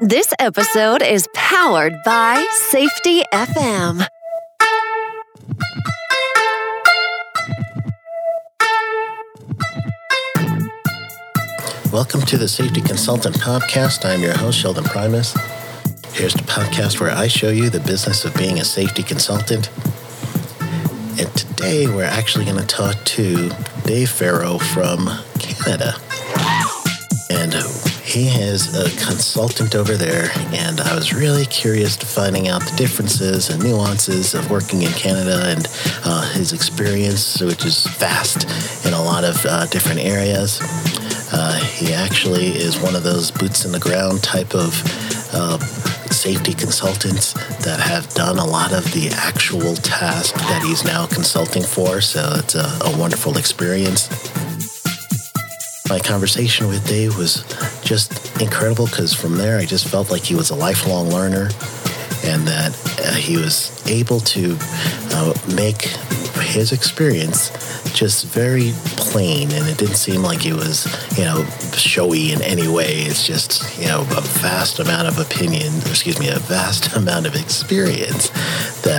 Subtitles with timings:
[0.00, 4.06] This episode is powered by Safety FM.
[11.92, 14.04] Welcome to the Safety Consultant Podcast.
[14.04, 15.34] I'm your host, Sheldon Primus.
[16.12, 19.68] Here's the podcast where I show you the business of being a safety consultant.
[21.18, 23.50] And today we're actually going to talk to
[23.84, 25.94] Dave Farrow from Canada.
[27.30, 27.52] And
[28.08, 32.74] he is a consultant over there, and I was really curious to finding out the
[32.74, 35.68] differences and nuances of working in Canada and
[36.06, 38.44] uh, his experience, which is vast
[38.86, 40.58] in a lot of uh, different areas.
[41.30, 44.72] Uh, he actually is one of those boots in the ground type of
[45.34, 45.58] uh,
[46.08, 51.62] safety consultants that have done a lot of the actual task that he's now consulting
[51.62, 52.00] for.
[52.00, 54.08] So it's a, a wonderful experience.
[55.90, 57.44] My conversation with Dave was
[57.88, 61.48] just incredible because from there I just felt like he was a lifelong learner
[62.22, 64.58] and that uh, he was able to
[65.12, 65.82] uh, make
[66.44, 67.50] his experience
[67.94, 69.50] just very plain.
[69.52, 70.86] And it didn't seem like it was
[71.16, 73.08] you know showy in any way.
[73.08, 77.34] It's just you know a vast amount of opinion excuse me a vast amount of
[77.34, 78.30] experience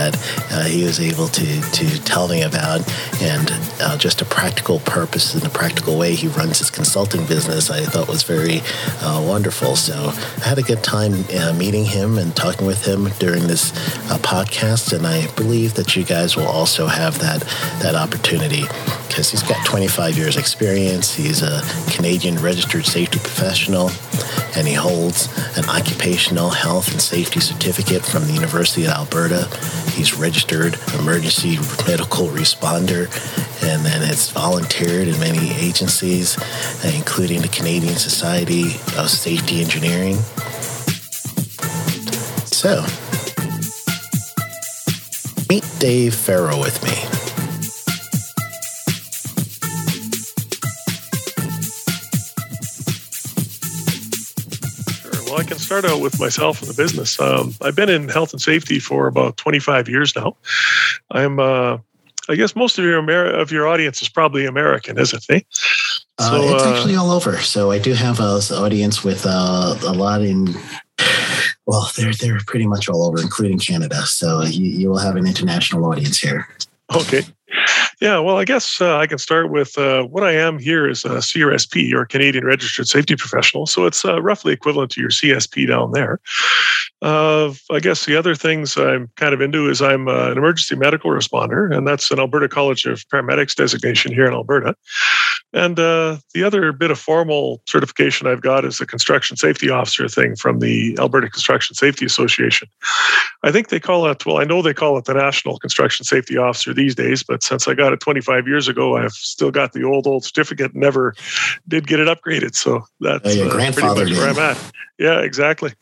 [0.00, 0.14] that
[0.50, 2.80] uh, he was able to to tell me about
[3.20, 7.70] and uh, just a practical purpose and a practical way he runs his consulting business
[7.70, 8.60] i thought was very
[9.02, 9.94] uh, wonderful so
[10.42, 13.72] i had a good time uh, meeting him and talking with him during this
[14.10, 17.40] uh, podcast and i believe that you guys will also have that
[17.82, 18.64] that opportunity
[19.10, 21.12] because he's got 25 years experience.
[21.12, 23.90] He's a Canadian registered safety professional
[24.56, 29.48] and he holds an occupational health and safety certificate from the University of Alberta.
[29.92, 31.56] He's registered emergency
[31.86, 33.06] medical responder
[33.62, 36.36] and then has volunteered in many agencies,
[36.94, 40.16] including the Canadian Society of Safety Engineering.
[42.46, 42.84] So,
[45.48, 47.19] meet Dave Farrow with me.
[55.40, 57.18] I can start out with myself and the business.
[57.18, 60.36] Um, I've been in health and safety for about 25 years now.
[61.12, 61.78] I'm, uh,
[62.28, 65.46] I guess, most of your Amer- of your audience is probably American, isn't it?
[66.18, 67.38] Uh, so, it's uh, actually all over.
[67.38, 70.54] So I do have an audience with uh, a lot in.
[71.64, 74.04] Well, they're they're pretty much all over, including Canada.
[74.04, 76.48] So you, you will have an international audience here.
[76.94, 77.22] Okay.
[78.00, 81.04] Yeah, well, I guess uh, I can start with uh, what I am here is
[81.04, 83.66] a CRSP or Canadian Registered Safety Professional.
[83.66, 86.20] So it's uh, roughly equivalent to your CSP down there.
[87.02, 90.76] Uh, I guess the other things I'm kind of into is I'm uh, an emergency
[90.76, 94.74] medical responder, and that's an Alberta College of Paramedics designation here in Alberta.
[95.52, 100.08] And uh, the other bit of formal certification I've got is a construction safety officer
[100.08, 102.68] thing from the Alberta Construction Safety Association.
[103.42, 106.36] I think they call it, well, I know they call it the National Construction Safety
[106.36, 109.82] Officer these days, but since I got it 25 years ago, I've still got the
[109.82, 111.14] old, old certificate, never
[111.66, 112.54] did get it upgraded.
[112.54, 114.72] So that's uh, pretty much where I'm at.
[114.98, 115.72] Yeah, exactly.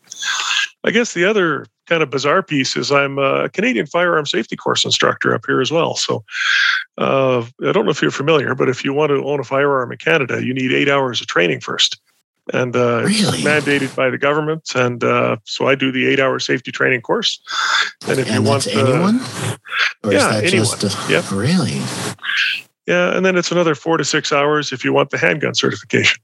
[0.83, 4.85] I guess the other kind of bizarre piece is I'm a Canadian firearm safety course
[4.85, 5.95] instructor up here as well.
[5.95, 6.23] So
[6.97, 9.91] uh, I don't know if you're familiar, but if you want to own a firearm
[9.91, 11.99] in Canada, you need eight hours of training first.
[12.53, 13.11] And uh, really?
[13.11, 17.39] it's mandated by the government, and uh, so I do the eight-hour safety training course.
[18.07, 19.19] And if and you want, anyone,
[20.03, 21.79] or yeah, anyone, a, yeah, really,
[22.87, 26.19] yeah, and then it's another four to six hours if you want the handgun certification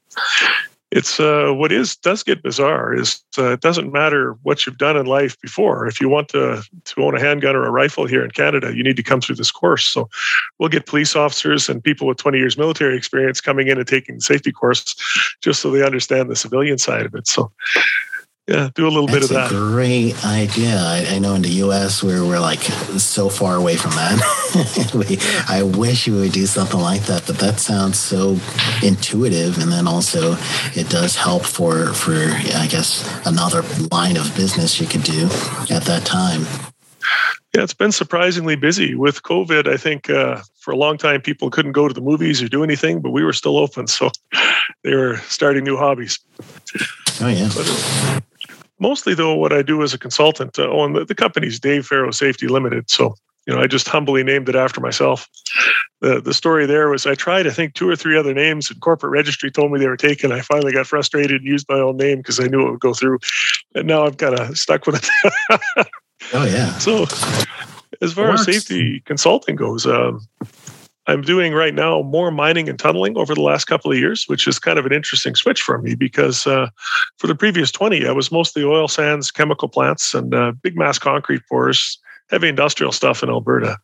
[0.95, 4.95] it's uh, what is does get bizarre is uh, it doesn't matter what you've done
[4.95, 5.85] in life before.
[5.87, 8.81] If you want to to own a handgun or a rifle here in Canada, you
[8.81, 9.85] need to come through this course.
[9.85, 10.09] So
[10.57, 14.15] we'll get police officers and people with 20 years military experience coming in and taking
[14.15, 14.95] the safety course,
[15.41, 17.27] just so they understand the civilian side of it.
[17.27, 17.51] So
[18.47, 19.49] yeah, do a little That's bit of that.
[19.49, 20.77] great idea.
[20.77, 22.03] I, I, know in the U.S.
[22.03, 24.91] we're we're like so far away from that.
[24.93, 25.17] we,
[25.49, 28.37] I wish we would do something like that, but that sounds so
[28.83, 30.37] intuitive, and then also
[30.75, 35.25] it does help for for I guess another line of business you could do
[35.71, 36.45] at that time.
[37.55, 39.67] Yeah, it's been surprisingly busy with COVID.
[39.67, 42.63] I think uh, for a long time people couldn't go to the movies or do
[42.63, 44.11] anything, but we were still open, so
[44.83, 46.19] they were starting new hobbies.
[47.21, 47.49] Oh yeah.
[47.55, 48.21] But,
[48.79, 51.85] mostly though what i do as a consultant uh, oh and the, the company's dave
[51.85, 53.15] farrow safety limited so
[53.47, 55.29] you know i just humbly named it after myself.
[56.01, 58.79] The, the story there was i tried i think two or three other names and
[58.81, 60.31] corporate registry told me they were taken.
[60.31, 62.93] I finally got frustrated and used my own name because i knew it would go
[62.93, 63.19] through
[63.73, 65.09] and now i'm kind of stuck with
[65.77, 65.87] it.
[66.33, 66.77] Oh yeah.
[66.79, 67.03] So
[68.01, 70.25] as far as safety consulting goes um,
[71.07, 74.47] I'm doing right now more mining and tunneling over the last couple of years, which
[74.47, 76.67] is kind of an interesting switch for me because uh,
[77.17, 80.97] for the previous 20, I was mostly oil sands, chemical plants, and uh, big mass
[80.97, 81.99] concrete pours,
[82.29, 83.77] heavy industrial stuff in Alberta.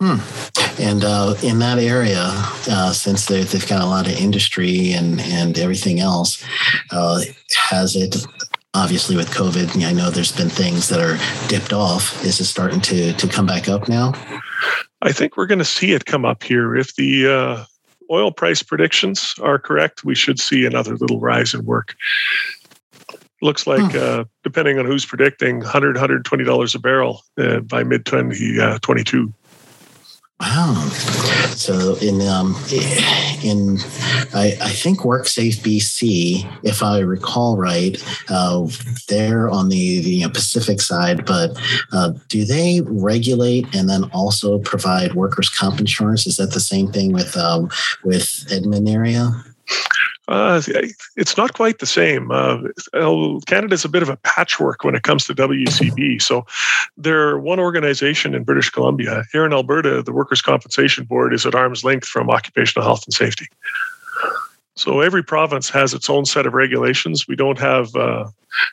[0.00, 0.16] Hmm.
[0.80, 2.24] And uh, in that area,
[2.68, 6.44] uh, since they've got a lot of industry and, and everything else,
[6.90, 7.20] uh,
[7.68, 8.16] has it
[8.74, 11.16] obviously with COVID, I know there's been things that are
[11.48, 12.22] dipped off.
[12.24, 14.12] Is it starting to to come back up now?
[15.02, 16.74] I think we're going to see it come up here.
[16.74, 17.64] If the uh,
[18.10, 21.94] oil price predictions are correct, we should see another little rise in work.
[23.42, 23.98] Looks like, hmm.
[24.00, 29.32] uh, depending on who's predicting, 100 $120 a barrel uh, by mid 2022.
[30.40, 30.74] Wow.
[31.54, 32.56] So in um,
[33.42, 33.78] in
[34.34, 38.66] I, I think WorkSafe BC, if I recall right, uh,
[39.08, 41.56] they're on the, the Pacific side, but
[41.92, 46.26] uh, do they regulate and then also provide workers' comp insurance?
[46.26, 47.70] Is that the same thing with um,
[48.02, 49.30] with Edmonton area?
[50.26, 50.62] Uh,
[51.16, 52.30] it's not quite the same.
[52.30, 52.58] Uh,
[53.46, 56.22] Canada's a bit of a patchwork when it comes to WCB.
[56.22, 56.46] So
[56.96, 59.24] they're one organization in British Columbia.
[59.32, 63.12] Here in Alberta, the Workers' Compensation Board is at arm's length from Occupational Health and
[63.12, 63.48] Safety.
[64.76, 67.28] So every province has its own set of regulations.
[67.28, 68.28] We don't have, uh,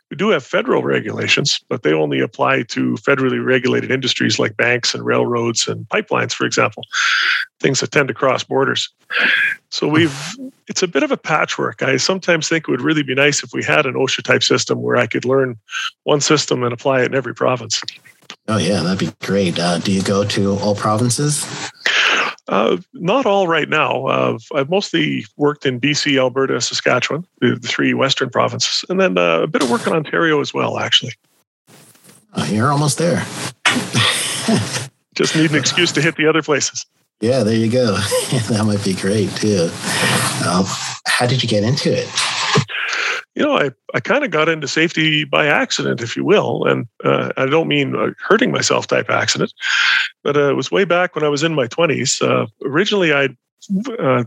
[0.10, 4.96] we do have federal regulations, but they only apply to federally regulated industries like banks
[4.96, 6.84] and railroads and pipelines, for example,
[7.60, 8.90] things that tend to cross borders.
[9.70, 10.36] So we've,
[10.68, 11.84] it's a bit of a patchwork.
[11.84, 14.82] I sometimes think it would really be nice if we had an OSHA type system
[14.82, 15.58] where I could learn
[16.04, 17.80] one system and apply it in every province.
[18.48, 19.60] Oh yeah, that'd be great.
[19.60, 21.46] Uh, do you go to all provinces?
[22.48, 24.06] Uh, not all right now.
[24.08, 29.18] Uh, I've mostly worked in BC, Alberta, Saskatchewan, the, the three western provinces, and then
[29.18, 31.14] uh, a bit of work in Ontario as well, actually.
[32.34, 33.26] Oh, you're almost there.
[35.16, 36.86] Just need an excuse to hit the other places.
[37.20, 37.94] Yeah, there you go.
[38.50, 39.70] that might be great too.
[40.48, 40.66] Um,
[41.06, 42.08] how did you get into it?
[43.36, 46.66] You know, I, I kind of got into safety by accident, if you will.
[46.66, 49.54] And uh, I don't mean a hurting myself type accident,
[50.24, 52.22] but uh, it was way back when I was in my 20s.
[52.22, 53.30] Uh, originally, I
[54.00, 54.24] uh,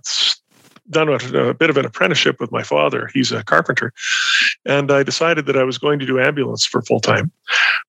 [0.90, 3.08] done a, a, bit of an apprenticeship with my father.
[3.12, 3.92] He's a carpenter.
[4.66, 7.30] And I decided that I was going to do ambulance for full time.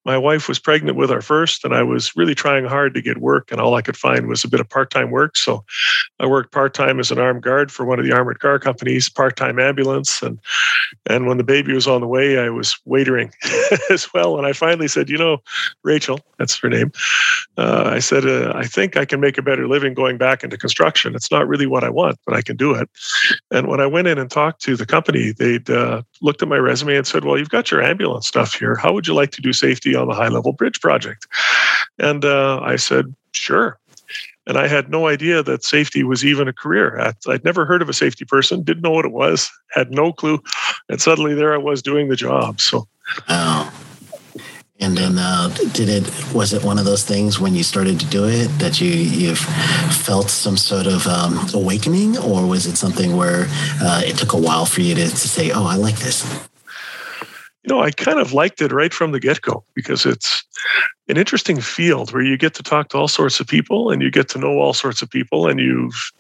[0.06, 3.18] My wife was pregnant with our first, and I was really trying hard to get
[3.18, 5.36] work, and all I could find was a bit of part time work.
[5.36, 5.63] So
[6.19, 9.09] I worked part time as an armed guard for one of the armored car companies,
[9.09, 10.21] part time ambulance.
[10.21, 10.39] And,
[11.07, 13.33] and when the baby was on the way, I was waitering
[13.89, 14.38] as well.
[14.38, 15.38] And I finally said, You know,
[15.83, 16.92] Rachel, that's her name.
[17.57, 20.57] Uh, I said, uh, I think I can make a better living going back into
[20.57, 21.15] construction.
[21.15, 22.84] It's not really what I want, but I can do it.
[23.51, 26.57] And when I went in and talked to the company, they'd uh, looked at my
[26.57, 28.75] resume and said, Well, you've got your ambulance stuff here.
[28.75, 31.27] How would you like to do safety on the high level bridge project?
[31.99, 33.77] And uh, I said, Sure.
[34.47, 36.99] And I had no idea that safety was even a career.
[37.27, 40.41] I'd never heard of a safety person, didn't know what it was, had no clue.
[40.87, 42.61] And suddenly there I was doing the job.
[42.61, 42.87] So.
[44.80, 46.33] And then, uh, did it?
[46.33, 49.36] Was it one of those things when you started to do it that you you
[49.36, 53.45] felt some sort of um, awakening, or was it something where
[53.81, 56.25] uh, it took a while for you to, to say, "Oh, I like this"?
[57.63, 60.44] You know, I kind of liked it right from the get go because it's
[61.07, 64.12] an interesting field where you get to talk to all sorts of people and you
[64.12, 66.12] get to know all sorts of people, and you've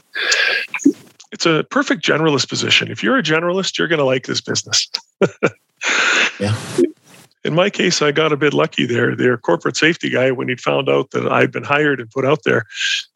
[1.33, 2.89] it's a perfect generalist position.
[2.89, 4.89] If you're a generalist, you're going to like this business.
[6.39, 6.55] yeah
[7.45, 9.15] in my case, I got a bit lucky there.
[9.15, 12.43] Their corporate safety guy, when he found out that I'd been hired and put out
[12.43, 12.65] there,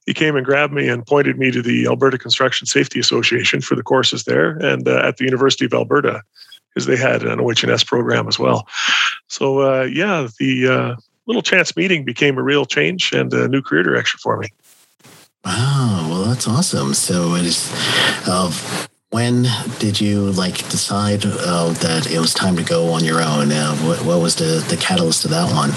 [0.06, 3.74] he came and grabbed me and pointed me to the Alberta Construction Safety Association for
[3.74, 6.22] the courses there and uh, at the University of Alberta
[6.70, 8.68] because they had an OHS program as well.
[9.30, 10.96] So, uh, yeah, the uh,
[11.26, 14.50] little chance meeting became a real change and a new career direction for me.
[15.44, 16.94] Wow, well, that's awesome.
[16.94, 17.72] So it is.
[18.28, 18.52] Uh,
[19.12, 19.48] when
[19.80, 23.52] did you like decide uh, that it was time to go on your own?
[23.52, 25.72] Uh, what, what, was the, the catalyst to that one?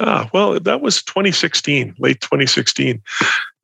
[0.00, 3.02] Ah, well, that was 2016, late 2016.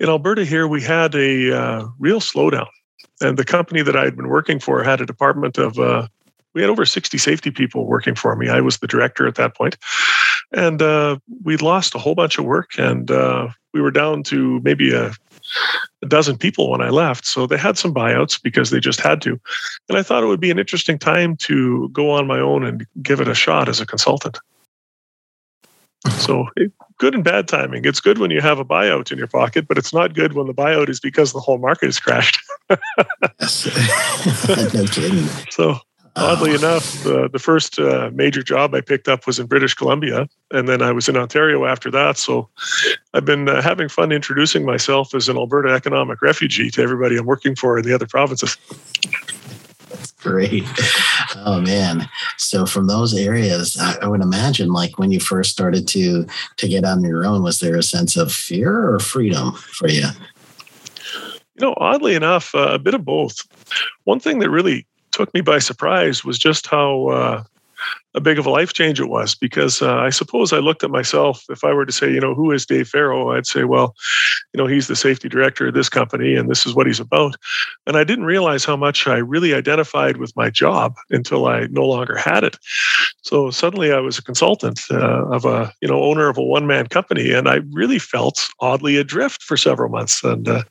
[0.00, 2.68] In Alberta, here we had a uh, real slowdown,
[3.20, 5.78] and the company that I had been working for had a department of.
[5.78, 6.08] Uh,
[6.54, 8.48] we had over 60 safety people working for me.
[8.48, 9.76] I was the director at that point,
[10.52, 14.60] and uh, we lost a whole bunch of work, and uh, we were down to
[14.64, 15.12] maybe a
[16.02, 17.26] a dozen people when I left.
[17.26, 19.40] So they had some buyouts because they just had to.
[19.88, 22.86] And I thought it would be an interesting time to go on my own and
[23.02, 24.38] give it a shot as a consultant.
[26.10, 26.46] So
[26.98, 27.84] good and bad timing.
[27.84, 30.46] It's good when you have a buyout in your pocket, but it's not good when
[30.46, 32.40] the buyout is because the whole market has crashed.
[32.70, 32.78] no
[34.86, 35.26] kidding.
[35.50, 35.80] So
[36.18, 40.28] Oddly enough, uh, the first uh, major job I picked up was in British Columbia,
[40.50, 42.18] and then I was in Ontario after that.
[42.18, 42.48] So
[43.14, 47.26] I've been uh, having fun introducing myself as an Alberta economic refugee to everybody I'm
[47.26, 48.56] working for in the other provinces.
[49.90, 50.64] That's great.
[51.36, 52.08] Oh man.
[52.36, 56.68] So from those areas, I, I, would imagine like when you first started to to
[56.68, 60.06] get on your own, was there a sense of fear or freedom for you?
[61.54, 63.46] You know, oddly enough, uh, a bit of both.
[64.04, 64.86] One thing that really
[65.18, 67.42] took me by surprise was just how uh,
[68.14, 70.92] a big of a life change it was because uh, I suppose I looked at
[70.92, 71.44] myself.
[71.50, 73.96] If I were to say, you know, who is Dave Farrow, I'd say, well,
[74.54, 77.34] you know, he's the safety director of this company and this is what he's about.
[77.84, 81.84] And I didn't realize how much I really identified with my job until I no
[81.84, 82.56] longer had it.
[83.22, 86.68] So suddenly I was a consultant uh, of a, you know, owner of a one
[86.68, 87.32] man company.
[87.32, 90.22] And I really felt oddly adrift for several months.
[90.22, 90.62] And, uh,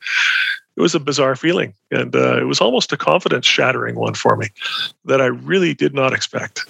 [0.78, 4.36] it was a bizarre feeling and uh, it was almost a confidence shattering one for
[4.36, 4.46] me
[5.06, 6.60] that I really did not expect.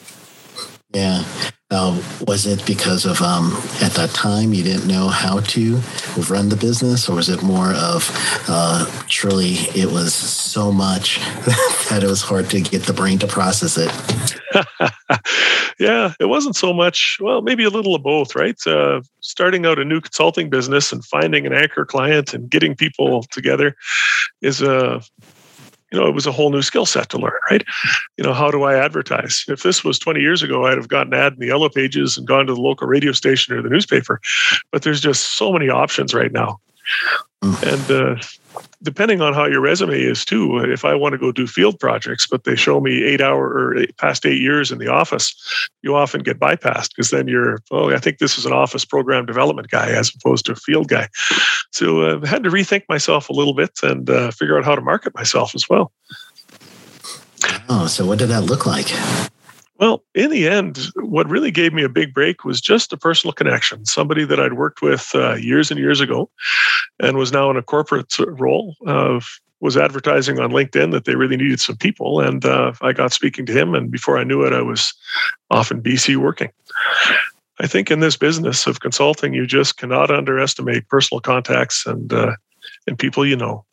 [0.94, 1.22] Yeah.
[1.70, 5.78] Uh, was it because of um, at that time you didn't know how to
[6.30, 8.10] run the business, or was it more of
[8.48, 11.18] uh, truly it was so much
[11.90, 13.92] that it was hard to get the brain to process it?
[15.78, 17.18] yeah, it wasn't so much.
[17.20, 18.56] Well, maybe a little of both, right?
[18.66, 23.24] Uh, starting out a new consulting business and finding an anchor client and getting people
[23.24, 23.76] together
[24.40, 25.02] is a
[25.92, 27.64] you know, it was a whole new skill set to learn, right?
[28.16, 29.44] You know, how do I advertise?
[29.48, 32.18] If this was 20 years ago, I'd have gotten an ad in the yellow pages
[32.18, 34.20] and gone to the local radio station or the newspaper.
[34.70, 36.60] But there's just so many options right now.
[37.42, 37.62] Mm.
[37.72, 38.22] And uh,
[38.82, 42.26] depending on how your resume is too if i want to go do field projects
[42.26, 45.34] but they show me eight hour or eight, past eight years in the office
[45.82, 49.26] you often get bypassed because then you're oh i think this is an office program
[49.26, 51.08] development guy as opposed to a field guy.
[51.72, 54.74] So uh, i had to rethink myself a little bit and uh, figure out how
[54.74, 55.92] to market myself as well.
[57.68, 58.88] Oh so what did that look like
[59.78, 63.32] well, in the end, what really gave me a big break was just a personal
[63.32, 63.84] connection.
[63.86, 66.30] Somebody that I'd worked with uh, years and years ago
[67.00, 71.36] and was now in a corporate role of was advertising on LinkedIn that they really
[71.36, 72.20] needed some people.
[72.20, 73.74] And uh, I got speaking to him.
[73.74, 74.94] And before I knew it, I was
[75.50, 76.50] off in BC working.
[77.60, 82.36] I think in this business of consulting, you just cannot underestimate personal contacts and uh,
[82.86, 83.64] and people you know.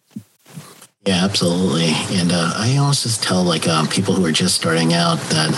[1.08, 1.92] Yeah, absolutely.
[2.18, 5.52] And uh, I always just tell like um, people who are just starting out that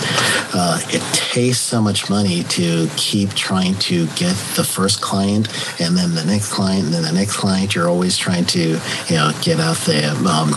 [0.52, 5.48] uh, it takes so much money to keep trying to get the first client
[5.80, 7.74] and then the next client and then the next client.
[7.74, 10.10] You're always trying to, you know, get out there.
[10.28, 10.50] Um,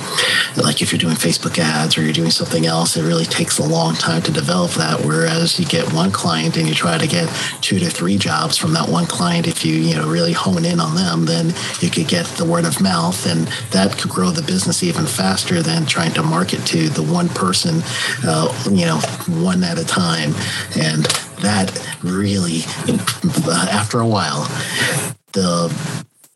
[0.57, 3.63] like if you're doing Facebook ads or you're doing something else, it really takes a
[3.63, 5.05] long time to develop that.
[5.05, 7.29] Whereas you get one client and you try to get
[7.61, 10.81] two to three jobs from that one client, if you, you know, really hone in
[10.81, 14.41] on them, then you could get the word of mouth and that could grow the
[14.41, 17.81] business even faster than trying to market to the one person,
[18.23, 18.97] uh, you know,
[19.43, 20.33] one at a time.
[20.75, 21.05] And
[21.41, 21.71] that
[22.03, 22.61] really,
[23.47, 24.43] uh, after a while,
[25.33, 25.69] the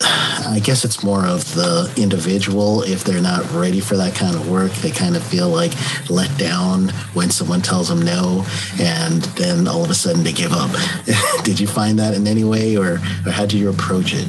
[0.01, 2.83] I guess it's more of the individual.
[2.83, 5.71] If they're not ready for that kind of work, they kind of feel like
[6.09, 8.45] let down when someone tells them no,
[8.79, 10.69] and then all of a sudden they give up.
[11.43, 14.27] Did you find that in any way, or, or how do you approach it?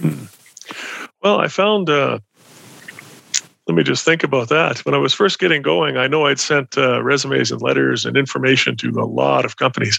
[0.00, 0.24] Hmm.
[1.22, 2.20] Well, I found uh,
[3.72, 4.84] let me just think about that.
[4.84, 8.18] When I was first getting going, I know I'd sent uh, resumes and letters and
[8.18, 9.98] information to a lot of companies.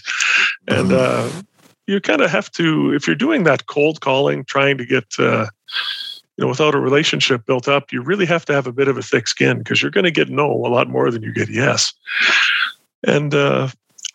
[0.68, 1.38] And mm-hmm.
[1.38, 1.42] uh,
[1.88, 5.46] you kind of have to, if you're doing that cold calling, trying to get, uh,
[6.36, 8.96] you know, without a relationship built up, you really have to have a bit of
[8.96, 11.50] a thick skin because you're going to get no a lot more than you get
[11.50, 11.92] yes.
[13.04, 13.70] And uh,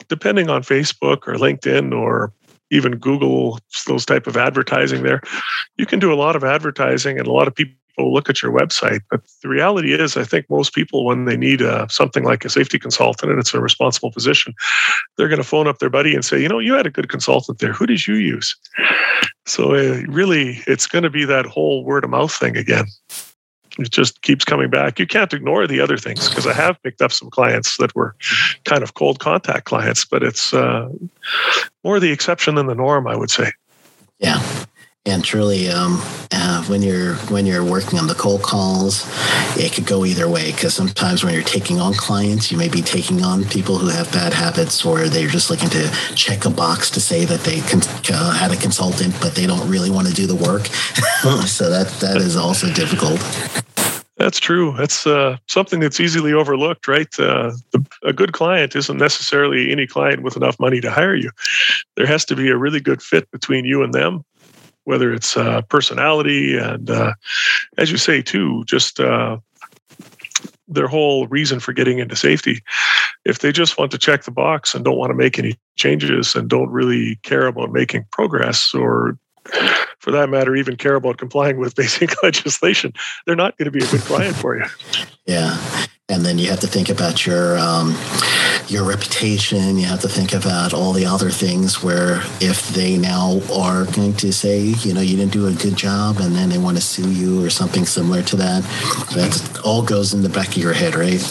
[0.07, 2.31] depending on Facebook or LinkedIn or
[2.71, 5.21] even Google, those type of advertising there,
[5.77, 8.41] you can do a lot of advertising and a lot of people people look at
[8.41, 9.01] your website.
[9.09, 12.49] But the reality is, I think most people, when they need uh, something like a
[12.49, 14.53] safety consultant and it's a responsible position,
[15.17, 17.09] they're going to phone up their buddy and say, you know, you had a good
[17.09, 17.73] consultant there.
[17.73, 18.55] Who did you use?
[19.45, 22.85] So uh, really, it's going to be that whole word of mouth thing again.
[23.77, 24.99] It just keeps coming back.
[24.99, 28.15] You can't ignore the other things because I have picked up some clients that were
[28.65, 30.89] kind of cold contact clients, but it's uh,
[31.83, 33.51] more the exception than the norm, I would say.
[34.19, 34.41] Yeah
[35.05, 35.97] and truly um,
[36.31, 39.05] uh, when you're when you're working on the cold calls
[39.57, 42.81] it could go either way because sometimes when you're taking on clients you may be
[42.81, 46.89] taking on people who have bad habits or they're just looking to check a box
[46.89, 47.81] to say that they con-
[48.13, 50.65] uh, had a consultant but they don't really want to do the work
[51.47, 53.19] so that that is also difficult
[54.17, 54.75] that's true.
[54.77, 57.07] That's uh, something that's easily overlooked, right?
[57.17, 61.31] Uh, the, a good client isn't necessarily any client with enough money to hire you.
[61.95, 64.25] There has to be a really good fit between you and them
[64.89, 67.13] whether it's uh, personality and, uh,
[67.77, 69.37] as you say, too, just uh,
[70.67, 72.63] their whole reason for getting into safety.
[73.23, 76.33] If they just want to check the box and don't want to make any changes
[76.33, 79.15] and don't really care about making progress or
[79.99, 82.91] for that matter, even care about complying with basic legislation,
[83.27, 84.65] they're not going to be a good client for you.
[85.27, 85.85] Yeah.
[86.09, 87.95] And then you have to think about your um,
[88.67, 89.77] your reputation.
[89.77, 94.13] You have to think about all the other things where if they now are going
[94.15, 96.83] to say, you know, you didn't do a good job, and then they want to
[96.83, 98.63] sue you or something similar to that,
[99.13, 101.21] that all goes in the back of your head, right?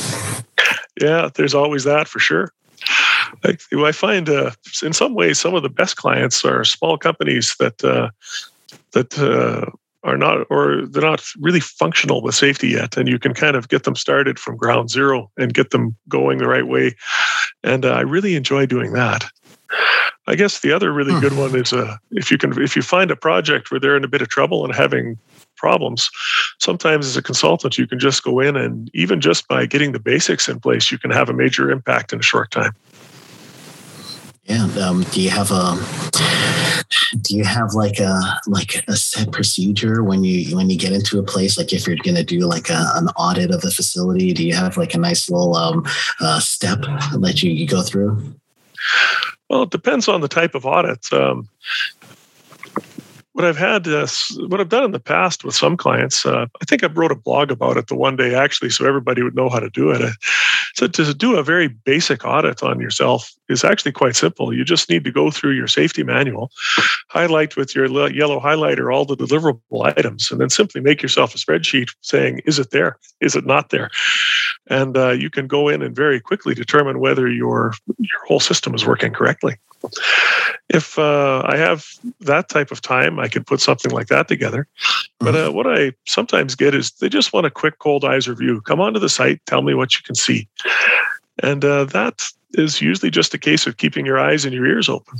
[1.00, 2.52] Yeah, there's always that for sure.
[3.44, 7.82] I, find uh, in some ways some of the best clients are small companies that
[7.84, 8.10] uh,
[8.92, 9.70] that uh,
[10.04, 13.68] are not or they're not really functional with safety yet and you can kind of
[13.68, 16.94] get them started from ground zero and get them going the right way.
[17.64, 19.24] And uh, i really enjoy doing that.
[20.26, 23.10] I guess the other really good one is uh, if you can if you find
[23.10, 25.18] a project where they're in a bit of trouble and having
[25.56, 26.10] problems
[26.58, 29.98] sometimes as a consultant you can just go in and even just by getting the
[29.98, 32.72] basics in place you can have a major impact in a short time.
[34.44, 35.76] Yeah um, do you have a
[37.20, 41.18] do you have like a like a set procedure when you when you get into
[41.18, 41.58] a place?
[41.58, 44.54] Like if you're going to do like a, an audit of the facility do you
[44.54, 45.84] have like a nice little um,
[46.20, 46.80] uh, step
[47.18, 48.34] that you, you go through?
[49.48, 51.48] Well it depends on the type of audit um,
[53.38, 54.08] what I've had, uh,
[54.48, 57.14] what I've done in the past with some clients, uh, I think I wrote a
[57.14, 60.12] blog about it the one day actually, so everybody would know how to do it.
[60.74, 64.52] So to do a very basic audit on yourself is actually quite simple.
[64.52, 66.50] You just need to go through your safety manual,
[67.08, 71.38] highlight with your yellow highlighter all the deliverable items, and then simply make yourself a
[71.38, 72.98] spreadsheet saying, is it there?
[73.20, 73.90] Is it not there?
[74.68, 78.74] And uh, you can go in and very quickly determine whether your your whole system
[78.74, 79.56] is working correctly
[80.68, 81.86] if uh, I have
[82.20, 84.66] that type of time, I can put something like that together.
[85.18, 88.60] But uh, what I sometimes get is they just want a quick cold eyes review.
[88.62, 90.48] Come onto the site, tell me what you can see,
[91.42, 92.22] and uh, that
[92.54, 95.18] is usually just a case of keeping your eyes and your ears open.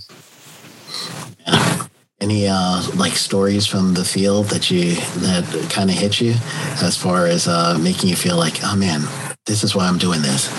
[2.20, 6.34] Any uh, like stories from the field that you that kind of hit you,
[6.82, 9.02] as far as uh, making you feel like, oh man,
[9.46, 10.52] this is why I'm doing this.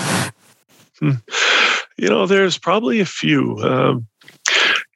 [0.98, 1.12] Hmm.
[1.98, 3.58] You know, there's probably a few.
[3.58, 4.06] Um,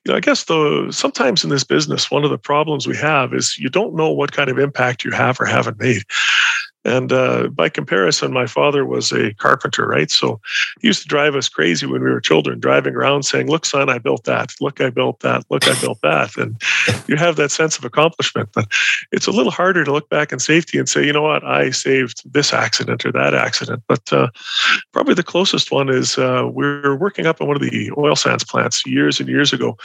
[0.05, 3.35] you know, I guess though sometimes in this business, one of the problems we have
[3.35, 6.03] is you don't know what kind of impact you have or haven't made.
[6.85, 10.11] And uh, by comparison, my father was a carpenter, right?
[10.11, 10.41] So
[10.81, 13.89] he used to drive us crazy when we were children, driving around saying, Look, son,
[13.89, 14.53] I built that.
[14.61, 15.45] Look, I built that.
[15.51, 16.37] Look, I built that.
[16.37, 16.61] And
[17.09, 18.51] you have that sense of accomplishment.
[18.53, 18.67] But
[19.13, 21.43] it's a little harder to look back in safety and say, You know what?
[21.45, 23.83] I saved this accident or that accident.
[23.89, 24.29] But uh,
[24.93, 28.17] probably the closest one is uh, we were working up in one of the oil
[28.17, 29.79] sands plants years and years ago,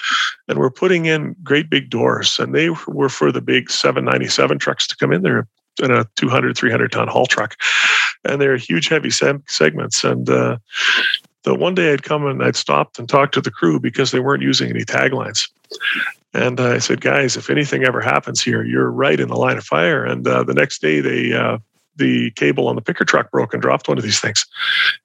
[0.49, 2.39] and we're putting in great big doors.
[2.39, 5.47] And they were for the big 797 trucks to come in there
[5.81, 7.55] in a 200, 300 ton haul truck.
[8.25, 10.03] And they're huge, heavy segments.
[10.03, 10.57] And uh,
[11.43, 14.19] the one day I'd come and I'd stopped and talked to the crew because they
[14.19, 15.49] weren't using any taglines.
[16.33, 19.57] And uh, I said, guys, if anything ever happens here, you're right in the line
[19.57, 20.05] of fire.
[20.05, 21.57] And uh, the next day, they uh,
[21.95, 24.45] the cable on the picker truck broke and dropped one of these things,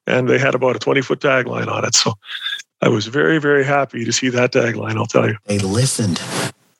[0.07, 1.93] and they had about a 20 foot tagline on it.
[1.93, 2.13] So
[2.81, 4.95] I was very, very happy to see that tagline.
[4.95, 5.37] I'll tell you.
[5.45, 6.21] They listened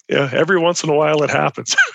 [0.10, 1.76] yeah, every once in a while it happens.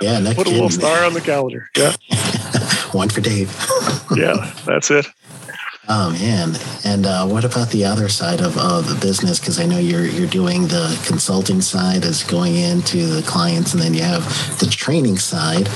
[0.00, 1.68] Yeah, put a little star on the calendar.
[1.76, 1.96] Yeah,
[2.92, 3.52] one for Dave.
[4.16, 5.06] yeah, that's it.
[5.88, 6.54] Oh man!
[6.84, 9.40] And uh, what about the other side of uh, the business?
[9.40, 13.82] Because I know you're you're doing the consulting side as going into the clients, and
[13.82, 14.22] then you have
[14.60, 15.66] the training side.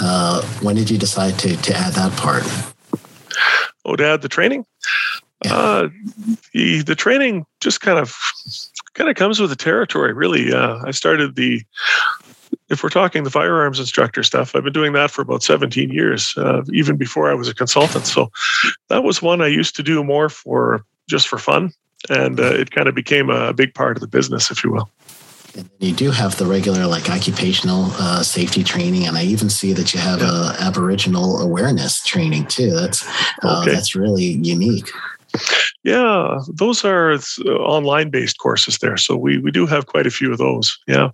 [0.00, 2.44] Uh, when did you decide to to add that part?
[3.84, 4.64] Oh, to add the training.
[5.44, 5.54] Yeah.
[5.54, 5.88] Uh,
[6.52, 8.16] the the training just kind of
[8.94, 10.52] kind of comes with the territory, really.
[10.52, 11.62] Uh, I started the,
[12.68, 16.34] if we're talking the firearms instructor stuff, I've been doing that for about 17 years,
[16.36, 18.06] uh, even before I was a consultant.
[18.06, 18.30] So
[18.88, 21.72] that was one I used to do more for just for fun.
[22.08, 24.88] And uh, it kind of became a big part of the business, if you will.
[25.56, 29.72] And you do have the regular like occupational uh, safety training, and I even see
[29.72, 30.52] that you have yeah.
[30.52, 32.70] a Aboriginal awareness training too.
[32.70, 33.04] That's
[33.42, 33.72] uh, okay.
[33.72, 34.90] that's really unique.
[35.84, 38.96] Yeah, those are uh, online based courses there.
[38.96, 40.76] So we, we do have quite a few of those.
[40.86, 41.10] Yeah.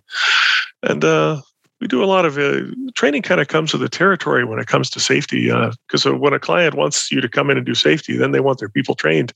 [0.83, 1.41] And uh,
[1.81, 2.63] we do a lot of uh,
[2.95, 5.49] training, kind of comes with the territory when it comes to safety.
[5.87, 8.41] Because uh, when a client wants you to come in and do safety, then they
[8.41, 9.33] want their people trained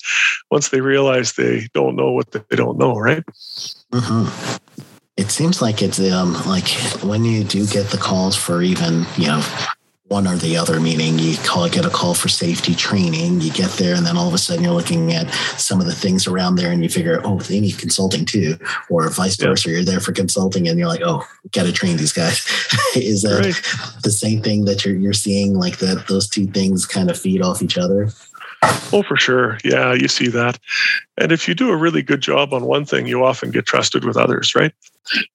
[0.50, 3.24] once they realize they don't know what they don't know, right?
[3.92, 4.56] Mm-hmm.
[5.16, 6.68] It seems like it's um, like
[7.02, 9.42] when you do get the calls for even, you know,
[10.08, 13.70] one or the other, meaning you call get a call for safety training, you get
[13.72, 16.56] there, and then all of a sudden you're looking at some of the things around
[16.56, 18.56] there, and you figure, oh, they need consulting too,
[18.88, 19.70] or vice versa.
[19.70, 22.46] You're there for consulting, and you're like, oh, got to train these guys.
[22.96, 24.02] Is that right.
[24.02, 25.54] the same thing that you're you're seeing?
[25.54, 28.08] Like that, those two things kind of feed off each other.
[28.92, 29.58] Oh, for sure.
[29.62, 30.58] Yeah, you see that.
[31.16, 34.04] And if you do a really good job on one thing, you often get trusted
[34.04, 34.72] with others, right?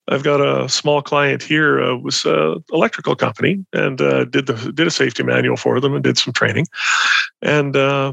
[0.08, 4.72] I've got a small client here uh, was an electrical company and uh, did the
[4.72, 6.66] did a safety manual for them and did some training,
[7.42, 8.12] and uh,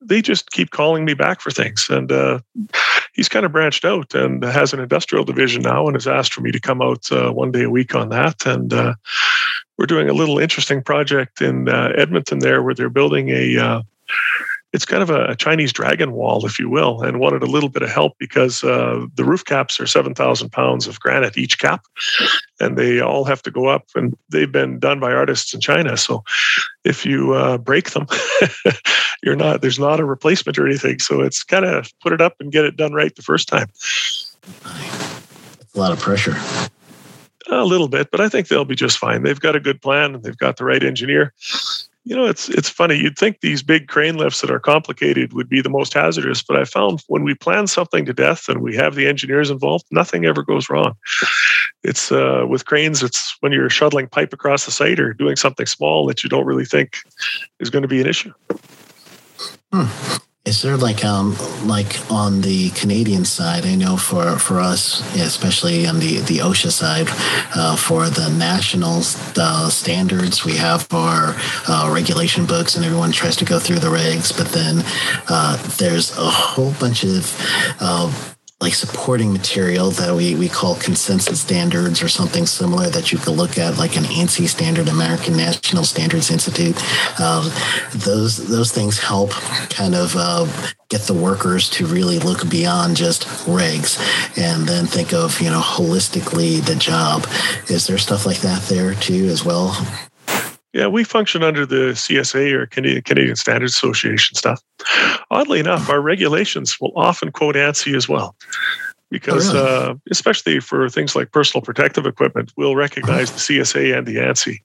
[0.00, 1.86] they just keep calling me back for things.
[1.88, 2.40] And uh,
[3.14, 6.40] he's kind of branched out and has an industrial division now and has asked for
[6.40, 8.44] me to come out uh, one day a week on that.
[8.44, 8.94] And uh,
[9.78, 13.82] we're doing a little interesting project in Edmonton there where they're building a
[14.72, 17.82] it's kind of a, Chinese dragon wall, if you will, and wanted a little bit
[17.82, 21.84] of help because uh, the roof caps are 7,000 pounds of granite each cap,
[22.60, 25.96] and they all have to go up, and they've been done by artists in China.
[25.96, 26.24] So
[26.84, 28.06] if you uh, break them,
[29.22, 31.00] you're not, there's not a replacement or anything.
[31.00, 33.68] So it's kind of put it up and get it done right the first time.
[35.74, 36.36] A lot of pressure.
[37.50, 39.22] A little bit, but I think they'll be just fine.
[39.22, 41.34] They've got a good plan and they've got the right engineer
[42.04, 42.96] you know, it's it's funny.
[42.96, 46.56] You'd think these big crane lifts that are complicated would be the most hazardous, but
[46.56, 50.24] I found when we plan something to death and we have the engineers involved, nothing
[50.24, 50.96] ever goes wrong.
[51.84, 53.02] It's uh, with cranes.
[53.02, 56.46] It's when you're shuttling pipe across the site or doing something small that you don't
[56.46, 56.96] really think
[57.60, 58.32] is going to be an issue.
[59.72, 60.16] Hmm.
[60.44, 63.64] Is there like um like on the Canadian side?
[63.64, 67.06] I know for for us, especially on the the OSHA side,
[67.54, 69.02] uh, for the national
[69.36, 71.36] uh, standards, we have our
[71.68, 74.36] uh, regulation books, and everyone tries to go through the regs.
[74.36, 74.82] But then
[75.28, 77.32] uh, there's a whole bunch of
[77.78, 78.12] uh,
[78.62, 83.34] like supporting material that we, we call consensus standards or something similar that you could
[83.34, 86.76] look at like an ANSI standard, American National Standards Institute.
[87.18, 87.42] Uh,
[87.92, 89.32] those those things help
[89.68, 90.46] kind of uh,
[90.88, 93.98] get the workers to really look beyond just regs
[94.38, 97.26] and then think of you know holistically the job.
[97.68, 99.74] Is there stuff like that there too as well?
[100.72, 104.62] Yeah, we function under the CSA or Canadian Standards Association stuff.
[105.30, 108.34] Oddly enough, our regulations will often quote ANSI as well,
[109.10, 109.90] because oh, really?
[109.90, 114.58] uh, especially for things like personal protective equipment, we'll recognize the CSA and the ANSI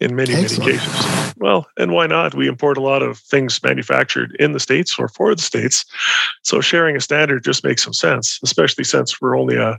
[0.00, 0.66] in many, Excellent.
[0.66, 1.13] many cases.
[1.36, 2.34] Well, and why not?
[2.34, 5.84] We import a lot of things manufactured in the States or for the States.
[6.42, 9.78] So sharing a standard just makes some sense, especially since we're only a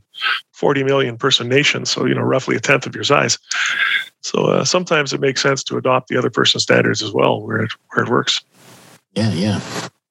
[0.54, 1.86] 40 million person nation.
[1.86, 3.38] So, you know, roughly a tenth of your size.
[4.22, 7.64] So uh, sometimes it makes sense to adopt the other person's standards as well, where
[7.64, 8.42] it where it works.
[9.14, 9.62] Yeah, yeah.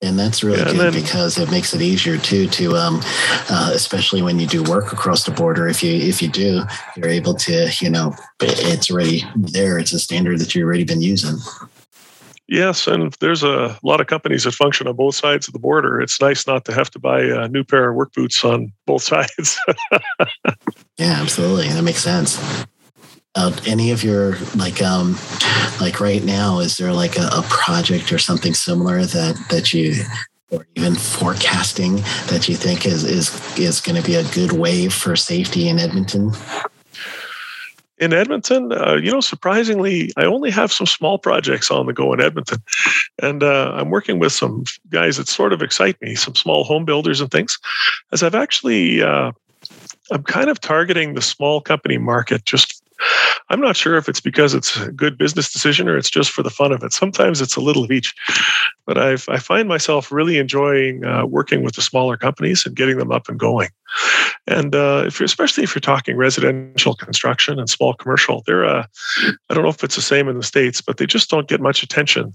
[0.05, 3.01] And that's really yeah, good then, because it makes it easier too to, um,
[3.49, 5.67] uh, especially when you do work across the border.
[5.67, 6.63] If you if you do,
[6.97, 9.79] you're able to, you know, it's already there.
[9.79, 11.39] It's a standard that you've already been using.
[12.47, 16.01] Yes, and there's a lot of companies that function on both sides of the border.
[16.01, 19.03] It's nice not to have to buy a new pair of work boots on both
[19.15, 19.59] sides.
[20.99, 21.69] yeah, absolutely.
[21.69, 22.39] That makes sense
[23.35, 25.17] uh, any of your like um
[25.81, 29.95] like right now is there like a, a project or something similar that that you
[30.51, 31.97] or even forecasting
[32.29, 35.79] that you think is is is going to be a good wave for safety in
[35.79, 36.33] Edmonton?
[37.99, 42.13] In Edmonton, uh, you know, surprisingly, I only have some small projects on the go
[42.13, 42.59] in Edmonton,
[43.23, 46.85] and uh, I'm working with some guys that sort of excite me, some small home
[46.85, 47.57] builders and things.
[48.13, 49.31] As I've actually, uh,
[50.11, 52.74] I'm kind of targeting the small company market just
[53.51, 56.43] I'm not sure if it's because it's a good business decision or it's just for
[56.43, 56.93] the fun of it.
[56.93, 58.15] Sometimes it's a little of each.
[58.87, 62.99] But I've, I find myself really enjoying uh, working with the smaller companies and getting
[62.99, 63.69] them up and going.
[64.47, 68.87] And uh, if especially if you're talking residential construction and small commercial, they're uh,
[69.49, 71.61] I don't know if it's the same in the states, but they just don't get
[71.61, 72.33] much attention,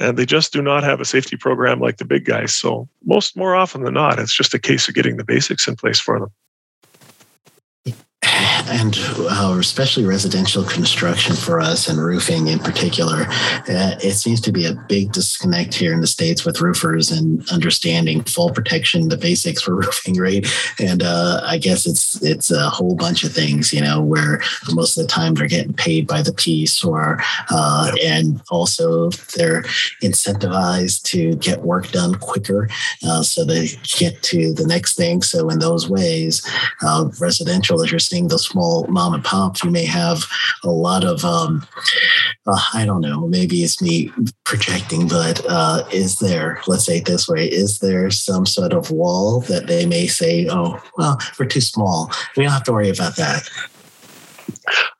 [0.00, 2.52] and they just do not have a safety program like the big guys.
[2.54, 5.76] So most more often than not, it's just a case of getting the basics in
[5.76, 6.32] place for them
[8.68, 13.26] and uh, especially residential construction for us and roofing in particular,
[13.68, 17.48] uh, it seems to be a big disconnect here in the states with roofers and
[17.50, 20.46] understanding fall protection, the basics for roofing, right?
[20.78, 24.40] And uh, I guess it's it's a whole bunch of things, you know, where
[24.72, 29.62] most of the time they're getting paid by the piece, or uh, and also they're
[30.02, 32.68] incentivized to get work done quicker,
[33.06, 33.68] uh, so they
[33.98, 35.22] get to the next thing.
[35.22, 36.46] So in those ways,
[36.82, 40.26] uh, residential, as you're seeing those small mom and pops, you may have
[40.64, 41.66] a lot of, um,
[42.46, 44.12] uh, I don't know, maybe it's me
[44.44, 48.90] projecting, but uh, is there, let's say it this way, is there some sort of
[48.90, 52.10] wall that they may say, oh, well, we're too small.
[52.36, 53.48] We don't have to worry about that.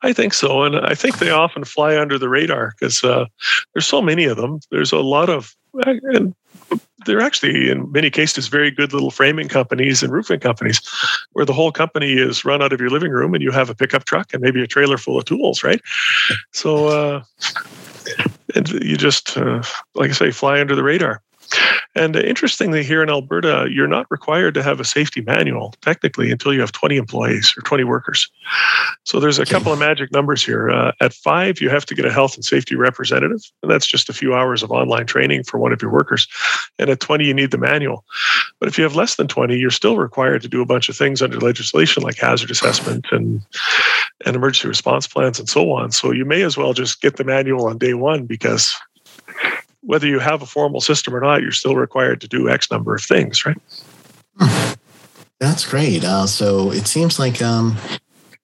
[0.01, 3.25] I think so, and I think they often fly under the radar because uh,
[3.73, 4.59] there's so many of them.
[4.71, 6.33] There's a lot of, and
[7.05, 10.81] they're actually in many cases very good little framing companies and roofing companies,
[11.33, 13.75] where the whole company is run out of your living room and you have a
[13.75, 15.81] pickup truck and maybe a trailer full of tools, right?
[16.51, 17.23] So, uh,
[18.55, 19.63] and you just, uh,
[19.95, 21.21] like I say, fly under the radar.
[21.95, 26.53] And interestingly, here in Alberta, you're not required to have a safety manual technically until
[26.53, 28.29] you have 20 employees or 20 workers.
[29.03, 30.69] So there's a couple of magic numbers here.
[30.69, 34.09] Uh, at five, you have to get a health and safety representative, and that's just
[34.09, 36.27] a few hours of online training for one of your workers.
[36.79, 38.05] And at 20, you need the manual.
[38.59, 40.95] But if you have less than 20, you're still required to do a bunch of
[40.95, 43.41] things under legislation like hazard assessment and
[44.25, 45.91] and emergency response plans and so on.
[45.91, 48.75] So you may as well just get the manual on day one because
[49.81, 52.95] whether you have a formal system or not, you're still required to do X number
[52.95, 53.57] of things, right?
[55.39, 56.03] That's great.
[56.03, 57.75] Uh, so it seems like um,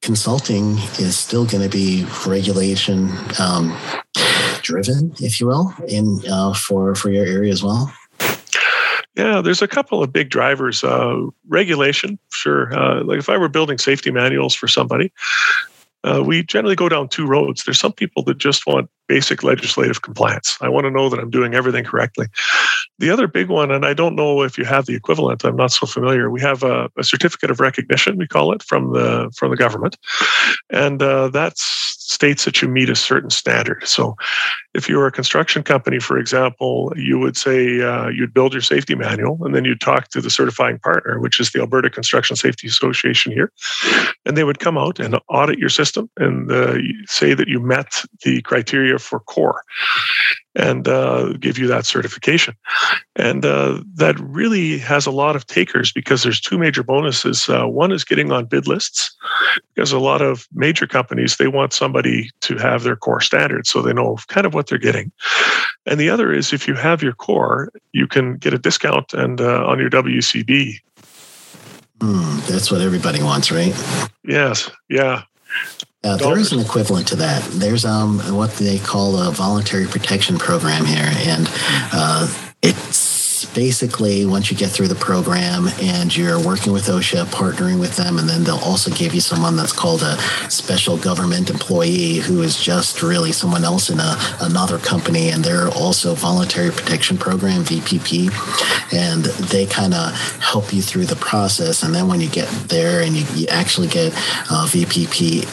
[0.02, 3.78] consulting is still going to be regulation um,
[4.62, 7.94] driven, if you will, in uh, for for your area as well.
[9.16, 10.84] Yeah, there's a couple of big drivers.
[10.84, 12.72] Uh, regulation, sure.
[12.72, 15.12] Uh, like if I were building safety manuals for somebody,
[16.08, 17.64] uh, we generally go down two roads.
[17.64, 20.58] There's some people that just want basic legislative compliance.
[20.62, 22.28] I want to know that I'm doing everything correctly.
[23.00, 25.44] The other big one, and I don't know if you have the equivalent.
[25.44, 26.30] I'm not so familiar.
[26.30, 29.98] We have a, a certificate of recognition, we call it, from the from the government,
[30.70, 31.58] and uh, that
[32.08, 33.86] states that you meet a certain standard.
[33.86, 34.16] So,
[34.74, 38.62] if you were a construction company, for example, you would say uh, you'd build your
[38.62, 42.36] safety manual, and then you'd talk to the certifying partner, which is the Alberta Construction
[42.36, 43.52] Safety Association here,
[44.26, 48.04] and they would come out and audit your system and uh, say that you met
[48.24, 49.62] the criteria for COR
[50.58, 52.56] and uh, give you that certification.
[53.16, 57.48] And uh, that really has a lot of takers because there's two major bonuses.
[57.48, 59.16] Uh, one is getting on bid lists
[59.74, 63.82] because a lot of major companies they want somebody to have their COR standards so
[63.82, 65.12] they know kind of what they're getting.
[65.86, 69.40] And the other is if you have your COR, you can get a discount and
[69.40, 70.80] uh, on your WCB.
[72.00, 73.74] Mm, that's what everybody wants, right?
[74.24, 74.70] Yes.
[74.90, 75.24] Yeah.
[76.08, 77.44] Uh, there is an equivalent to that.
[77.52, 81.50] There's um what they call a voluntary protection program here, and
[81.92, 87.80] uh, it's basically once you get through the program and you're working with OSHA, partnering
[87.80, 90.18] with them, and then they'll also give you someone that's called a
[90.50, 95.70] special government employee who is just really someone else in a, another company, and they're
[95.70, 98.32] also voluntary protection program VPP,
[98.94, 101.84] and they kind of help you through the process.
[101.84, 104.14] And then when you get there and you, you actually get
[104.50, 105.44] uh, VPP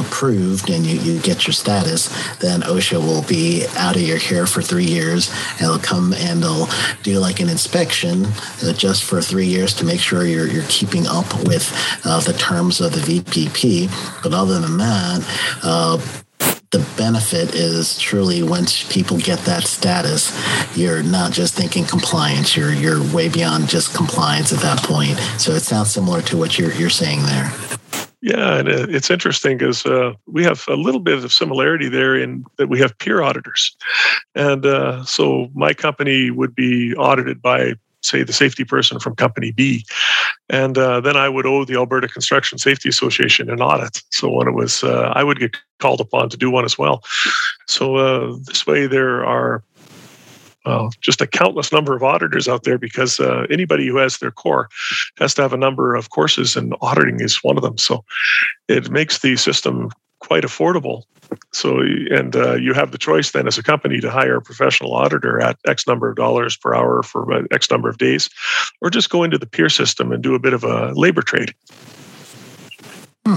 [0.00, 4.46] approved and you, you get your status, then OSHA will be out of your hair
[4.46, 6.68] for three years, and they'll come and they'll
[7.02, 8.26] do like like an inspection
[8.64, 11.72] uh, just for three years to make sure you're, you're keeping up with
[12.04, 13.88] uh, the terms of the VPP.
[14.20, 15.98] But other than that, uh,
[16.72, 20.34] the benefit is truly once people get that status,
[20.76, 25.16] you're not just thinking compliance, you're you're way beyond just compliance at that point.
[25.38, 27.52] So it sounds similar to what you're you're saying there.
[28.22, 32.44] Yeah, and it's interesting because uh, we have a little bit of similarity there in
[32.58, 33.74] that we have peer auditors,
[34.34, 39.52] and uh, so my company would be audited by, say, the safety person from company
[39.52, 39.86] B,
[40.50, 44.02] and uh, then I would owe the Alberta Construction Safety Association an audit.
[44.10, 47.02] So when it was, uh, I would get called upon to do one as well.
[47.68, 49.62] So uh, this way, there are
[50.66, 54.30] uh, just a countless number of auditors out there because uh, anybody who has their
[54.30, 54.68] COR
[55.18, 57.78] has to have a number of courses, and auditing is one of them.
[57.78, 58.04] So
[58.68, 61.04] it makes the system quite affordable.
[61.52, 64.92] So, and uh, you have the choice then as a company to hire a professional
[64.94, 68.28] auditor at X number of dollars per hour for uh, X number of days,
[68.80, 71.54] or just go into the peer system and do a bit of a labor trade.
[73.26, 73.36] Hmm.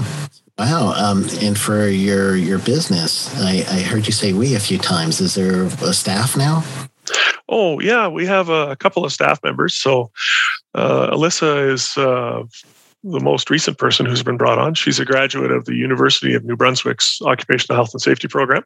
[0.58, 0.92] Wow.
[0.96, 5.20] Um, and for your your business, I, I heard you say we a few times.
[5.20, 6.64] Is there a staff now?
[7.48, 9.74] Oh yeah, we have a, couple of staff members.
[9.74, 10.10] So
[10.74, 12.42] uh, Alyssa is uh,
[13.04, 14.74] the most recent person who's been brought on.
[14.74, 18.62] She's a graduate of the University of New Brunswick's Occupational Health and Safety Program,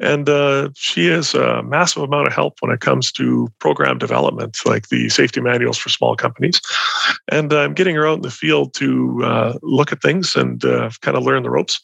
[0.00, 4.58] and uh, she is a massive amount of help when it comes to program development,
[4.64, 6.60] like the safety manuals for small companies.
[7.30, 10.90] And I'm getting her out in the field to uh, look at things and uh,
[11.02, 11.80] kind of learn the ropes.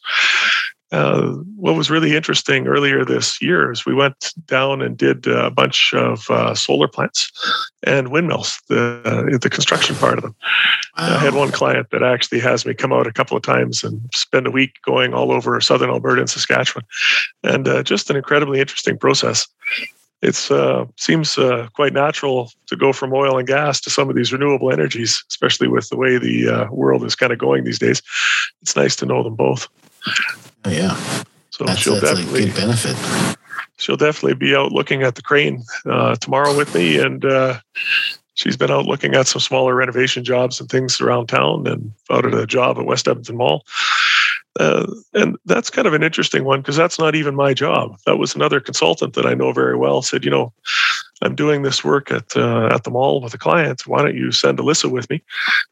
[0.91, 5.49] Uh, what was really interesting earlier this year is we went down and did a
[5.49, 7.31] bunch of uh, solar plants
[7.81, 10.35] and windmills, the uh, the construction part of them.
[10.97, 11.15] Wow.
[11.15, 13.99] I had one client that actually has me come out a couple of times and
[14.13, 16.85] spend a week going all over southern Alberta and Saskatchewan,
[17.43, 19.47] and uh, just an incredibly interesting process.
[20.21, 21.37] It uh, seems
[21.73, 25.67] quite natural to go from oil and gas to some of these renewable energies, especially
[25.67, 28.01] with the way the world is kind of going these days.
[28.61, 29.67] It's nice to know them both.
[30.65, 30.95] Oh, yeah.
[31.51, 33.37] So that's, she'll that's definitely a good benefit.
[33.77, 37.59] She'll definitely be out looking at the crane uh, tomorrow with me, and uh,
[38.33, 42.25] she's been out looking at some smaller renovation jobs and things around town, and out
[42.25, 43.65] at a job at West Edmonton Mall.
[44.57, 47.97] Uh, and that's kind of an interesting one because that's not even my job.
[48.05, 50.53] That was another consultant that I know very well said, you know,
[51.21, 53.85] I'm doing this work at uh, at the mall with a client.
[53.85, 55.21] Why don't you send Alyssa with me,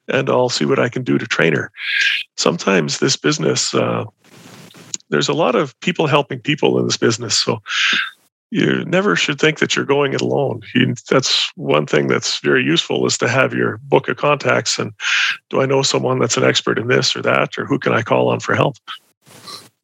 [0.07, 1.71] and I'll see what I can do to train her.
[2.35, 4.05] Sometimes this business, uh,
[5.13, 7.61] there's a lot of people helping people in this business, so
[8.49, 10.61] you never should think that you're going it alone.
[10.73, 14.79] You, that's one thing that's very useful is to have your book of contacts.
[14.79, 14.91] And
[15.51, 18.01] do I know someone that's an expert in this or that, or who can I
[18.01, 18.77] call on for help?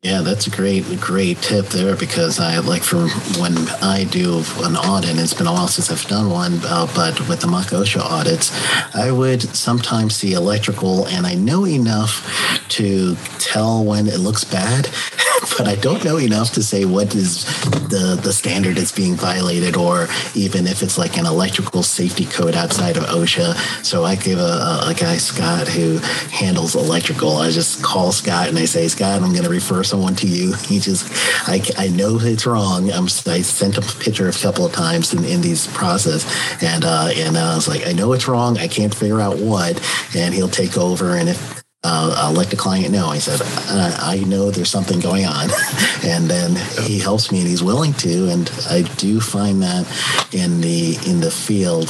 [0.02, 4.78] Yeah, that's a great, great tip there because I like from when I do an
[4.78, 7.66] audit, and it's been a while since I've done one, uh, but with the mock
[7.66, 8.50] OSHA audits,
[8.96, 12.26] I would sometimes see electrical, and I know enough
[12.70, 14.88] to tell when it looks bad,
[15.58, 17.44] but I don't know enough to say what is
[17.90, 22.56] the the standard that's being violated, or even if it's like an electrical safety code
[22.56, 23.84] outside of OSHA.
[23.84, 25.98] So I give a, a guy Scott who
[26.32, 27.36] handles electrical.
[27.36, 30.54] I just call Scott and I say, Scott, I'm going to refer someone to you.
[30.54, 31.12] He just,
[31.48, 32.92] I, I know it's wrong.
[32.92, 36.24] I'm, I sent a picture a couple of times in, in these process,
[36.64, 38.58] and uh, and I was like, I know it's wrong.
[38.58, 39.82] I can't figure out what,
[40.16, 41.16] and he'll take over.
[41.16, 43.08] And if uh, I'll let the client know.
[43.08, 45.50] I said, I know there's something going on.
[46.04, 48.30] and then he helps me and he's willing to.
[48.30, 49.88] And I do find that
[50.34, 51.88] in the in the field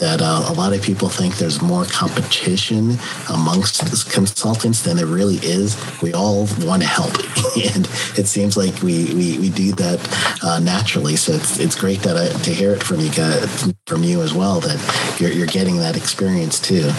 [0.00, 2.96] that uh, a lot of people think there's more competition
[3.28, 5.76] amongst consultants than there really is.
[6.00, 7.12] We all want to help.
[7.74, 11.16] and it seems like we, we, we do that uh, naturally.
[11.16, 13.10] So it's, it's great that I, to hear it from you
[13.86, 16.90] from you as well, that you're, you're getting that experience too.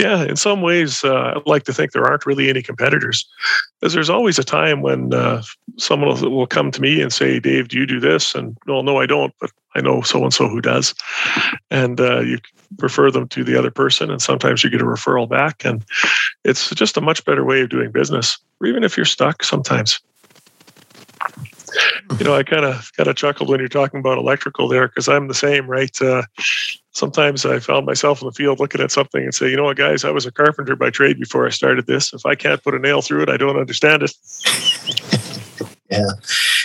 [0.00, 3.28] Yeah, in some ways, uh, I'd like to think there aren't really any competitors,
[3.80, 5.42] because there's always a time when uh,
[5.76, 8.98] someone will, come to me and say, "Dave, do you do this?" And well, no,
[8.98, 10.94] I don't, but I know so and so who does,
[11.70, 12.38] and uh, you
[12.78, 15.84] refer them to the other person, and sometimes you get a referral back, and
[16.44, 18.38] it's just a much better way of doing business.
[18.64, 20.00] Even if you're stuck, sometimes
[22.18, 25.08] you know, I kind of kind of chuckled when you're talking about electrical there because
[25.08, 25.94] I'm the same, right?
[26.00, 26.22] Uh,
[26.92, 29.76] sometimes I found myself in the field looking at something and say, you know what,
[29.76, 32.12] guys, I was a carpenter by trade before I started this.
[32.12, 34.12] If I can't put a nail through it, I don't understand it.
[35.90, 36.10] yeah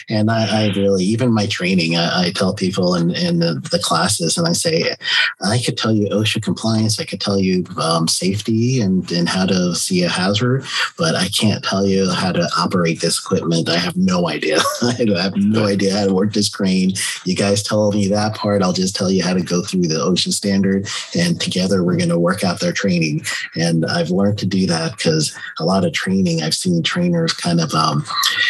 [0.10, 3.80] and I, I, really even my training I, I tell people in, in the, the,
[3.80, 4.96] classes and I say
[5.42, 7.00] I could tell you OSHA compliance.
[7.00, 10.66] I could tell you um, safety and, and how to see a hazard
[10.98, 13.70] but I can't tell you how to operate this equipment.
[13.70, 14.60] I have no idea.
[14.82, 16.94] I have no idea how to work this crane.
[17.26, 19.96] You guys tell me that part I'll just tell you how to go through the
[19.96, 23.26] OSHA standard and together we're going to work out their training.
[23.56, 27.60] And I've learned to do that because a lot of training I've seen trainers kind
[27.60, 28.06] of um,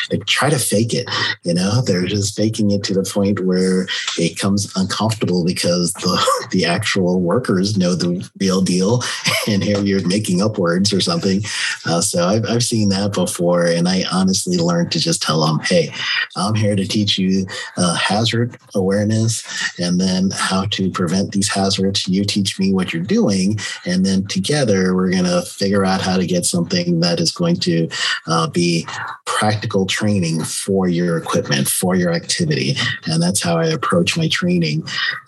[0.10, 1.08] they try to fake it.
[1.46, 6.48] You know, they're just faking it to the point where it comes uncomfortable because the
[6.52, 9.04] the actual workers know the real deal,
[9.48, 11.42] and here you're making up words or something.
[11.86, 15.60] Uh, so I've I've seen that before, and I honestly learned to just tell them,
[15.60, 15.94] "Hey,
[16.36, 17.46] I'm here to teach you
[17.78, 19.44] uh, hazard awareness,
[19.80, 22.08] and then how to prevent these hazards.
[22.08, 26.26] You teach me what you're doing, and then together we're gonna figure out how to
[26.26, 27.88] get something that is going to
[28.26, 28.88] uh, be
[29.26, 31.35] practical training for your equipment,
[31.68, 32.76] for your activity.
[33.06, 34.84] And that's how I approach my training.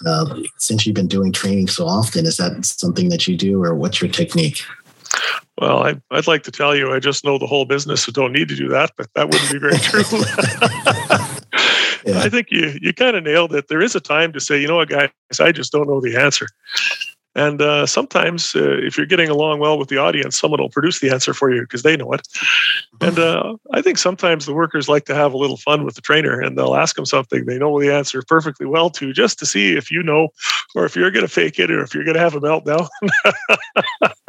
[0.06, 3.76] Uh, since you've been doing training so often, is that something that you do, or
[3.76, 4.62] what's your technique?
[5.60, 8.32] Well, I, would like to tell you I just know the whole business, so don't
[8.32, 10.02] need to do that, but that wouldn't be very true.
[12.06, 12.22] yeah.
[12.22, 13.68] I think you you kind of nailed it.
[13.68, 16.16] There is a time to say, you know what, guys, I just don't know the
[16.16, 16.48] answer.
[17.38, 21.00] And uh, sometimes, uh, if you're getting along well with the audience, someone will produce
[21.00, 22.28] the answer for you because they know it.
[23.00, 26.02] And uh, I think sometimes the workers like to have a little fun with the
[26.02, 29.46] trainer and they'll ask them something they know the answer perfectly well to just to
[29.46, 30.30] see if you know
[30.76, 32.88] or if you're going to fake it or if you're going to have a meltdown.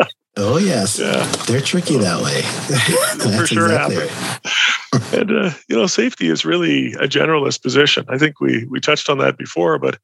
[0.36, 1.24] Oh yes, yeah.
[1.46, 2.42] they're tricky that way.
[3.38, 5.12] For sure, exactly right.
[5.12, 8.04] and uh, you know, safety is really a generalist position.
[8.08, 9.98] I think we we touched on that before, but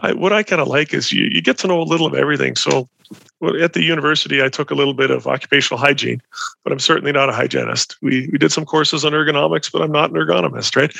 [0.00, 2.14] I, what I kind of like is you, you get to know a little of
[2.14, 2.56] everything.
[2.56, 2.88] So
[3.60, 6.20] at the university, I took a little bit of occupational hygiene,
[6.62, 7.96] but I'm certainly not a hygienist.
[8.02, 10.92] We we did some courses on ergonomics, but I'm not an ergonomist, right?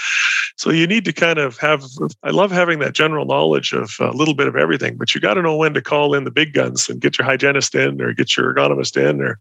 [0.57, 1.85] So you need to kind of have.
[2.23, 5.35] I love having that general knowledge of a little bit of everything, but you got
[5.35, 8.13] to know when to call in the big guns and get your hygienist in or
[8.13, 9.39] get your ergonomist in or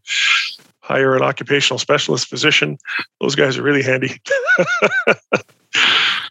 [0.80, 2.78] hire an occupational specialist physician.
[3.20, 4.20] Those guys are really handy.
[5.08, 5.20] yeah,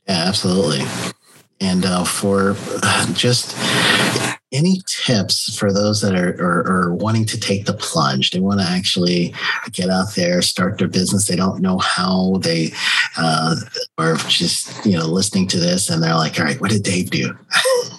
[0.08, 0.86] absolutely.
[1.60, 2.56] And uh, for
[3.14, 3.56] just
[4.54, 8.32] any tips for those that are, are, are, wanting to take the plunge?
[8.32, 9.34] They want to actually
[9.72, 11.28] get out there, start their business.
[11.28, 12.72] They don't know how they
[13.18, 13.56] uh,
[13.98, 17.10] are just, you know, listening to this and they're like, all right, what did Dave
[17.10, 17.36] do?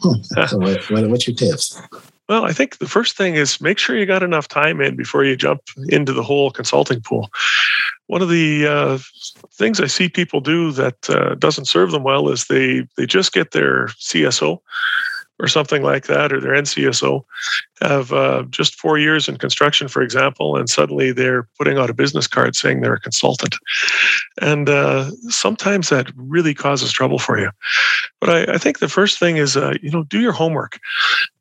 [0.47, 1.81] so what, what, what's your tips?
[2.29, 5.25] Well, I think the first thing is make sure you got enough time in before
[5.25, 7.31] you jump into the whole consulting pool.
[8.07, 8.99] One of the uh,
[9.53, 13.33] things I see people do that uh, doesn't serve them well is they they just
[13.33, 14.61] get their CSO
[15.41, 17.25] or something like that, or their NCSO,
[17.81, 21.95] have uh, just four years in construction, for example, and suddenly they're putting out a
[21.95, 23.57] business card saying they're a consultant.
[24.41, 27.51] And uh, sometimes that really causes trouble for you.
[28.21, 30.79] But I, I think the first thing is, uh, you know, do your homework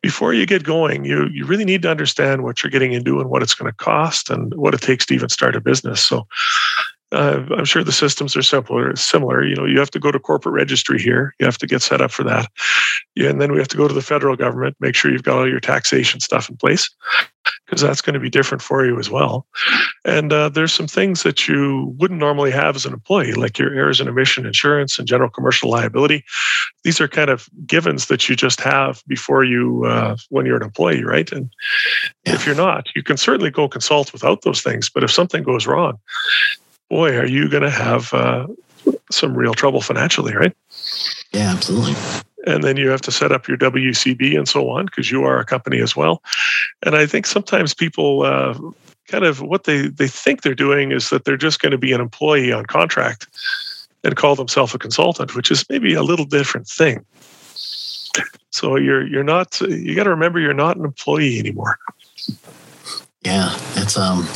[0.02, 1.06] before you get going.
[1.06, 3.78] You you really need to understand what you're getting into and what it's going to
[3.78, 6.04] cost and what it takes to even start a business.
[6.04, 6.28] So
[7.14, 8.96] uh, I'm sure the systems are simpler.
[8.96, 11.34] Similar, you know, you have to go to corporate registry here.
[11.40, 12.50] You have to get set up for that,
[13.16, 14.76] yeah, and then we have to go to the federal government.
[14.80, 16.90] Make sure you've got all your taxation stuff in place,
[17.66, 19.46] because that's going to be different for you as well.
[20.06, 23.74] And uh, there's some things that you wouldn't normally have as an employee, like your
[23.74, 26.24] errors and omission insurance and general commercial liability.
[26.84, 30.64] These are kind of givens that you just have before you uh, when you're an
[30.64, 31.32] employee, right?
[31.32, 31.50] And
[32.26, 34.90] if you're not, you can certainly go consult without those things.
[34.90, 36.00] But if something goes wrong,
[36.94, 38.46] boy, are you going to have uh,
[39.10, 40.56] some real trouble financially, right?
[41.32, 41.96] Yeah, absolutely.
[42.46, 45.40] And then you have to set up your WCB and so on because you are
[45.40, 46.22] a company as well.
[46.86, 48.54] And I think sometimes people uh,
[49.08, 51.94] kind of what they, they think they're doing is that they're just going to be
[51.94, 53.26] an employee on contract
[54.04, 57.04] and call themselves a consultant, which is maybe a little different thing.
[58.52, 61.80] So you're you're not you got to remember you're not an employee anymore.
[63.24, 64.28] Yeah, it's um,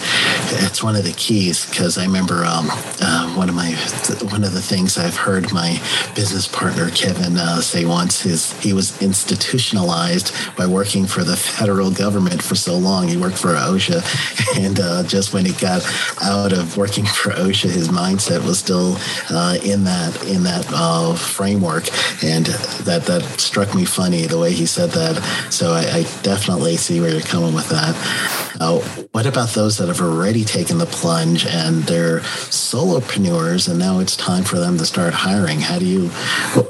[0.63, 2.67] it's one of the keys because I remember um,
[3.01, 3.71] uh, one of my
[4.31, 5.81] one of the things I've heard my
[6.15, 11.91] business partner Kevin uh, say once is he was institutionalized by working for the federal
[11.91, 13.07] government for so long.
[13.07, 15.83] He worked for OSHA, and uh, just when he got
[16.21, 18.97] out of working for OSHA, his mindset was still
[19.29, 21.85] uh, in that in that uh, framework,
[22.23, 22.45] and
[22.85, 25.15] that that struck me funny the way he said that.
[25.51, 27.95] So I, I definitely see where you're coming with that.
[28.59, 28.79] Uh,
[29.11, 34.15] what about those that have already taken the plunge and they're solopreneurs and now it's
[34.15, 35.59] time for them to start hiring?
[35.59, 36.09] How do you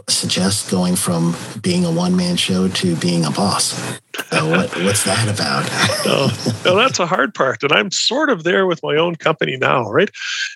[0.07, 3.99] suggest going from being a one man show to being a boss?
[4.31, 5.65] Uh, what, what's that about?
[6.05, 7.63] oh, well, that's a hard part.
[7.63, 10.09] And I'm sort of there with my own company now, right?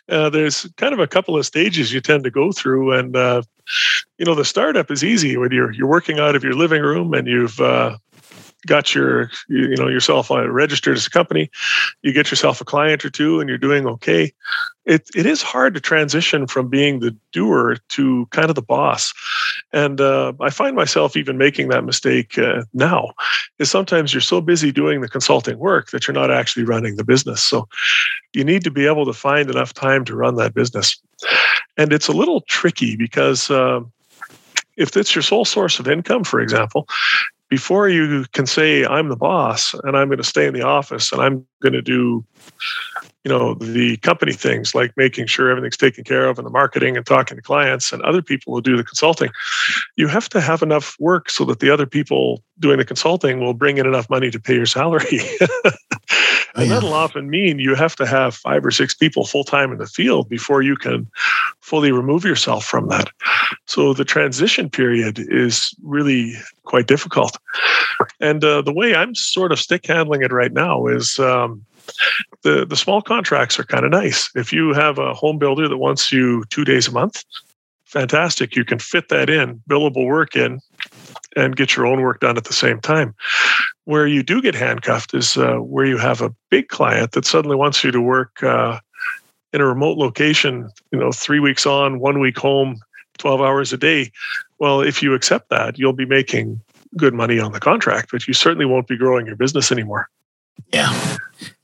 [0.10, 2.93] Uh, there's kind of a couple of stages you tend to go through.
[2.93, 3.43] And, uh,
[4.18, 7.14] you know, the startup is easy when you're, you're working out of your living room
[7.14, 7.97] and you've, uh,
[8.68, 11.49] got your you know yourself registered as a company
[12.01, 14.34] you get yourself a client or two and you're doing okay.
[14.86, 19.14] It, it is hard to transition from being the doer to kind of the boss.
[19.72, 23.12] And uh, i find myself even making that mistake uh, now
[23.59, 27.03] is sometimes you're so busy doing the consulting work that you're not actually running the
[27.03, 27.43] business.
[27.43, 27.68] So
[28.34, 30.99] you need to be able to find enough time to run that business.
[31.78, 33.82] And it's a little tricky because uh,
[34.78, 36.88] if it's your sole source of income, for example,
[37.52, 41.12] before you can say i'm the boss and i'm going to stay in the office
[41.12, 42.26] and i'm going to do
[43.26, 46.95] you know the company things like making sure everything's taken care of and the marketing
[46.95, 49.30] and talking to clients and other people will do the consulting
[49.97, 53.54] you have to have enough work so that the other people doing the consulting will
[53.54, 55.20] bring in enough money to pay your salary
[56.56, 56.74] and yeah.
[56.74, 59.86] that'll often mean you have to have five or six people full time in the
[59.88, 61.10] field before you can
[61.62, 63.10] fully remove yourself from that.
[63.68, 67.38] So the transition period is really quite difficult.
[68.20, 71.20] And uh, the way I'm sort of stick handling it right now is.
[71.20, 71.66] Um,
[72.43, 74.30] the the small contracts are kind of nice.
[74.36, 77.24] If you have a home builder that wants you two days a month,
[77.86, 78.56] fantastic.
[78.56, 80.60] You can fit that in, billable work in,
[81.36, 83.16] and get your own work done at the same time.
[83.86, 87.56] Where you do get handcuffed is uh, where you have a big client that suddenly
[87.56, 88.80] wants you to work uh,
[89.54, 92.80] in a remote location, you know, three weeks on, one week home,
[93.18, 94.12] 12 hours a day.
[94.60, 96.62] Well, if you accept that, you'll be making
[96.98, 100.10] good money on the contract, but you certainly won't be growing your business anymore.
[100.72, 101.18] Yeah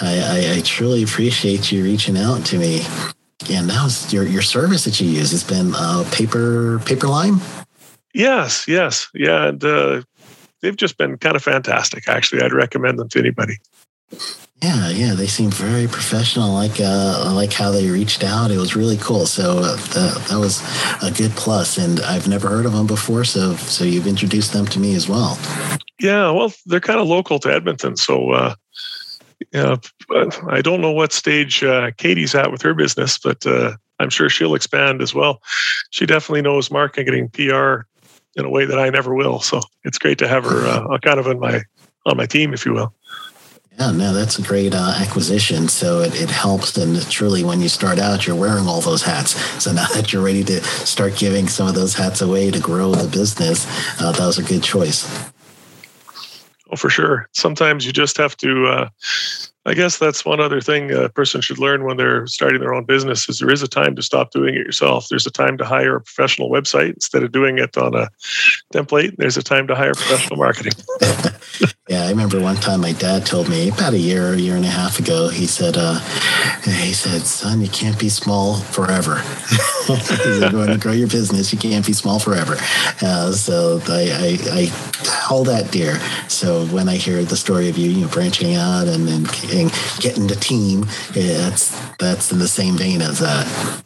[0.00, 2.82] I, I, I truly appreciate you reaching out to me.
[3.50, 5.32] And now your, your service that you use.
[5.32, 7.40] It's been uh, paper paper lime.
[8.14, 10.02] Yes, yes, yeah, and uh,
[10.60, 12.08] they've just been kind of fantastic.
[12.08, 13.56] Actually, I'd recommend them to anybody.
[14.62, 16.52] Yeah, yeah, they seem very professional.
[16.52, 18.52] Like, uh, I like how they reached out.
[18.52, 19.26] It was really cool.
[19.26, 20.62] So uh, that, that was
[21.02, 23.24] a good plus, and I've never heard of them before.
[23.24, 25.36] So, so you've introduced them to me as well.
[25.98, 28.54] Yeah, well, they're kind of local to Edmonton, so uh,
[29.52, 29.76] yeah,
[30.48, 34.28] I don't know what stage uh, Katie's at with her business, but uh, I'm sure
[34.28, 35.42] she'll expand as well.
[35.90, 37.82] She definitely knows marketing, PR,
[38.36, 39.40] in a way that I never will.
[39.40, 41.62] So it's great to have her uh, kind of in my
[42.04, 42.94] on my team, if you will.
[43.78, 45.68] Yeah, no, that's a great uh, acquisition.
[45.68, 46.76] So it, it helps.
[46.76, 49.30] And truly, when you start out, you're wearing all those hats.
[49.62, 52.92] So now that you're ready to start giving some of those hats away to grow
[52.92, 53.66] the business,
[54.00, 55.08] uh, that was a good choice.
[56.70, 57.28] Oh, for sure.
[57.32, 58.88] Sometimes you just have to uh,
[59.64, 62.84] I guess that's one other thing a person should learn when they're starting their own
[62.84, 65.06] business is there is a time to stop doing it yourself.
[65.08, 68.08] There's a time to hire a professional website instead of doing it on a
[68.74, 69.16] template.
[69.18, 70.72] There's a time to hire professional marketing.
[71.88, 74.64] yeah, I remember one time my dad told me about a year, a year and
[74.64, 75.28] a half ago.
[75.28, 76.00] He said, uh,
[76.64, 79.22] "He said, son, you can't be small forever.
[79.88, 81.52] You're going to grow your business.
[81.52, 82.56] You can't be small forever."
[83.00, 84.66] Uh, so I, I, I
[85.06, 86.00] hold that dear.
[86.28, 89.70] So when I hear the story of you, you know, branching out and then getting,
[90.00, 93.82] getting the team, yeah, that's that's in the same vein as that.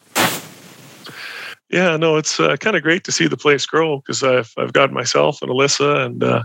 [1.68, 4.72] Yeah, no, it's uh, kind of great to see the place grow because I've I've
[4.72, 6.44] got myself and Alyssa, and uh,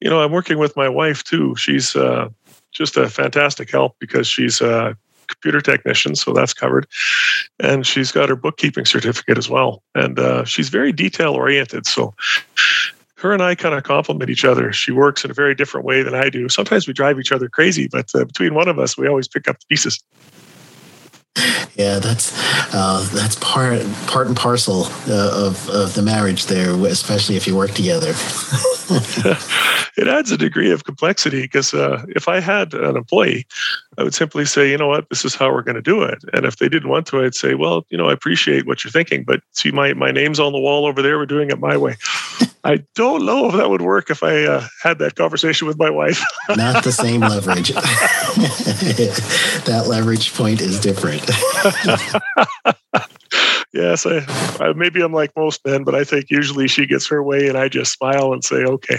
[0.00, 1.56] you know I'm working with my wife too.
[1.56, 2.28] She's uh,
[2.70, 4.96] just a fantastic help because she's a
[5.26, 6.86] computer technician, so that's covered,
[7.58, 11.86] and she's got her bookkeeping certificate as well, and uh, she's very detail oriented.
[11.86, 12.14] So
[13.16, 14.72] her and I kind of complement each other.
[14.72, 16.48] She works in a very different way than I do.
[16.48, 19.48] Sometimes we drive each other crazy, but uh, between one of us, we always pick
[19.48, 20.02] up the pieces.
[21.76, 22.32] Yeah, that's
[22.72, 27.56] uh, that's part part and parcel uh, of of the marriage there, especially if you
[27.56, 28.12] work together.
[29.96, 33.46] it adds a degree of complexity because uh, if I had an employee,
[33.96, 36.22] I would simply say, you know what, this is how we're going to do it.
[36.34, 38.90] And if they didn't want to, I'd say, well, you know, I appreciate what you're
[38.90, 41.16] thinking, but see, my my name's on the wall over there.
[41.16, 41.96] We're doing it my way.
[42.64, 45.90] I don't know if that would work if I uh, had that conversation with my
[45.90, 46.24] wife.
[46.56, 47.68] Not the same leverage.
[49.64, 51.22] that leverage point is different.
[53.74, 54.24] yes, I,
[54.64, 57.58] I, maybe I'm like most men, but I think usually she gets her way, and
[57.58, 58.98] I just smile and say, "Okay."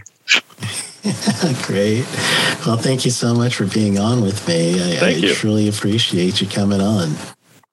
[1.63, 2.05] Great.
[2.65, 4.79] Well, thank you so much for being on with me.
[4.99, 7.15] I, I truly appreciate you coming on.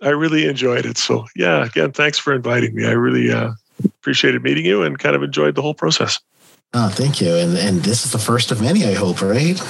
[0.03, 0.99] I really enjoyed it.
[0.99, 2.87] So, yeah, again, thanks for inviting me.
[2.87, 3.53] I really uh,
[3.85, 6.21] appreciated meeting you and kind of enjoyed the whole process.
[6.75, 7.35] Oh, thank you.
[7.35, 9.61] And and this is the first of many, I hope, right?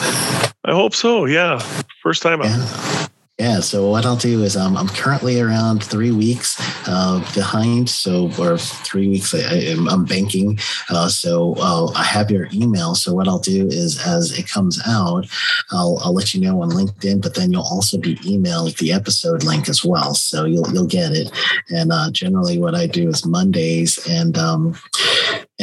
[0.65, 1.25] I hope so.
[1.25, 1.59] Yeah.
[2.03, 3.09] First time yeah.
[3.39, 3.61] Yeah.
[3.61, 6.55] So what I'll do is um, I'm currently around three weeks
[6.87, 7.89] uh, behind.
[7.89, 10.59] So or three weeks I, am I'm banking.
[10.91, 12.95] Uh, so uh, I have your email.
[12.95, 15.27] So what I'll do is as it comes out,
[15.71, 17.23] I'll, I'll let you know on LinkedIn.
[17.23, 20.15] But then you'll also be emailed the episode link as well.
[20.15, 21.33] So you'll you'll get it.
[21.71, 24.77] And uh, generally, what I do is Mondays and um,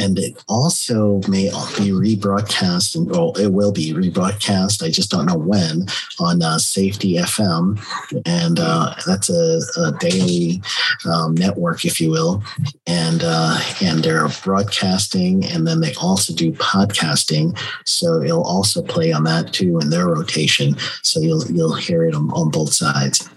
[0.00, 4.82] and it also may be rebroadcast, and well, it will be rebroadcast.
[4.82, 5.86] I just don't know when
[6.18, 7.78] on uh, Safety FM,
[8.24, 10.62] and uh, that's a, a, daily
[11.04, 12.42] um, network, if you will,
[12.86, 17.58] and uh, and they're broadcasting, and then they also do podcasting.
[17.84, 20.76] So it'll also play on that too in their rotation.
[21.02, 23.28] So you'll you'll hear it on, on both sides.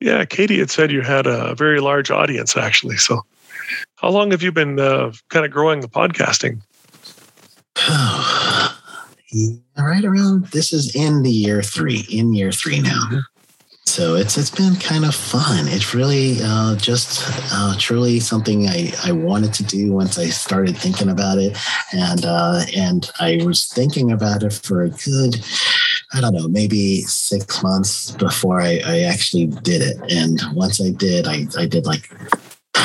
[0.00, 2.96] Yeah, Katie had said you had a very large audience actually.
[2.96, 3.24] So,
[4.02, 6.60] how long have you been uh, kind of growing the podcasting?
[9.78, 13.06] right around this is in the year three, in year three now.
[13.06, 13.18] Mm-hmm.
[13.84, 15.68] So it's it's been kind of fun.
[15.68, 20.76] It's really uh, just uh, truly something I, I wanted to do once I started
[20.76, 21.56] thinking about it,
[21.92, 25.44] and uh, and I was thinking about it for a good
[26.14, 29.96] I don't know maybe six months before I, I actually did it.
[30.10, 32.08] And once I did, I I did like
[32.74, 32.80] uh,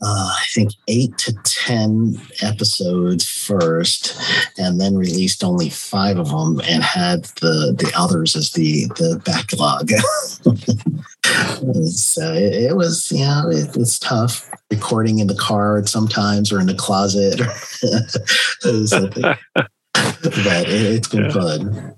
[0.00, 4.20] I think eight to 10 episodes first,
[4.58, 9.20] and then released only five of them and had the, the others as the, the
[9.24, 9.90] backlog.
[11.92, 16.60] so it, it, was, you know, it, it's tough recording in the car sometimes or
[16.60, 17.40] in the closet
[18.64, 19.22] or something.
[19.54, 21.30] but it, has been yeah.
[21.30, 21.94] fun.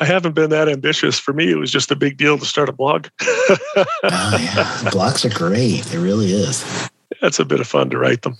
[0.00, 1.18] I haven't been that ambitious.
[1.18, 3.06] For me, it was just a big deal to start a blog.
[3.22, 4.64] oh, yeah.
[4.90, 5.92] Blogs are great.
[5.94, 8.36] It really is that's a bit of fun to write them.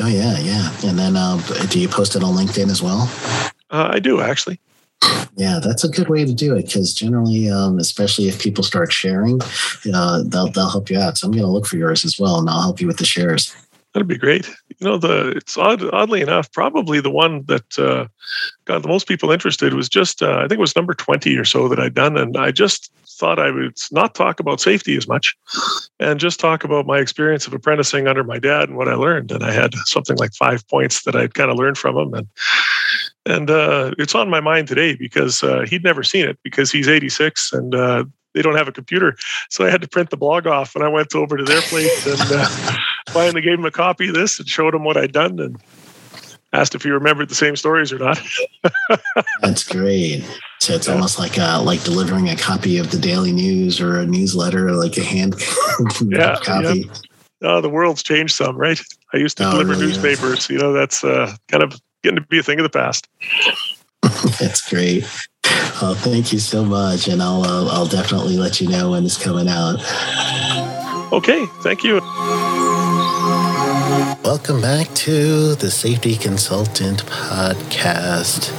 [0.00, 0.70] Oh yeah, yeah.
[0.84, 1.38] And then, uh,
[1.70, 3.10] do you post it on LinkedIn as well?
[3.70, 4.60] Uh, I do actually.
[5.36, 8.92] Yeah, that's a good way to do it because generally, um, especially if people start
[8.92, 9.40] sharing,
[9.92, 11.18] uh, they'll they'll help you out.
[11.18, 13.04] So I'm going to look for yours as well, and I'll help you with the
[13.04, 13.54] shares.
[13.94, 14.48] That'd be great.
[14.80, 18.08] You know, the it's odd, oddly enough, probably the one that uh,
[18.64, 21.44] got the most people interested was just uh, I think it was number twenty or
[21.44, 25.06] so that I'd done, and I just thought I would not talk about safety as
[25.06, 25.36] much
[26.00, 29.30] and just talk about my experience of apprenticing under my dad and what I learned.
[29.30, 32.14] And I had something like five points that I'd kind of learned from him.
[32.14, 32.28] And
[33.26, 36.88] and uh, it's on my mind today because uh, he'd never seen it because he's
[36.88, 38.04] 86 and uh,
[38.34, 39.16] they don't have a computer.
[39.48, 42.06] So I had to print the blog off and I went over to their place
[42.06, 42.48] and uh,
[43.08, 45.38] finally gave them a copy of this and showed them what I'd done.
[45.40, 45.60] And
[46.54, 48.20] asked if he remembered the same stories or not.
[49.42, 50.24] That's great.
[50.60, 50.94] So it's yeah.
[50.94, 54.72] almost like uh, like delivering a copy of the Daily News or a newsletter, or
[54.72, 55.34] like a hand
[56.06, 56.88] yeah, copy.
[57.42, 57.48] Yeah.
[57.48, 58.80] Uh, the world's changed some, right?
[59.12, 60.38] I used to oh, deliver really newspapers.
[60.38, 60.50] Is.
[60.50, 63.08] You know, that's uh, kind of getting to be a thing of the past.
[64.38, 65.04] that's great.
[65.80, 69.22] Well, thank you so much, and I'll uh, I'll definitely let you know when it's
[69.22, 69.80] coming out.
[71.12, 72.00] Okay, thank you.
[74.24, 78.50] Welcome back to the Safety Consultant Podcast.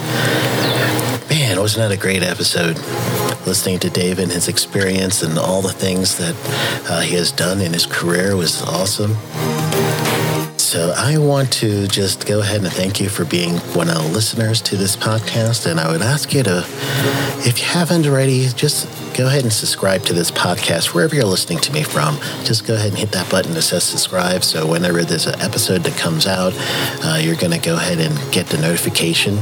[1.30, 2.78] Man, wasn't that a great episode?
[3.48, 6.36] Listening to Dave and his experience and all the things that
[6.90, 9.16] uh, he has done in his career was awesome.
[10.76, 14.10] So I want to just go ahead and thank you for being one of the
[14.10, 15.72] listeners to this podcast.
[15.72, 16.66] And I would ask you to,
[17.48, 21.58] if you haven't already, just go ahead and subscribe to this podcast wherever you're listening
[21.58, 22.18] to me from.
[22.44, 24.44] Just go ahead and hit that button that says subscribe.
[24.44, 26.54] So whenever there's an episode that comes out,
[27.04, 29.40] uh, you're going to go ahead and get the notification.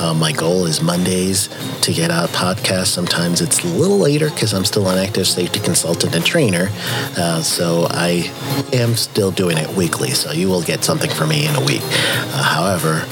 [0.00, 1.48] Uh, my goal is Mondays
[1.82, 2.88] to get out podcasts.
[2.88, 6.68] Sometimes it's a little later because I'm still an active safety consultant and trainer.
[7.16, 8.32] Uh, so I
[8.72, 10.10] am still doing it weekly.
[10.10, 11.82] So you will get something from me in a week.
[11.84, 13.04] Uh, however,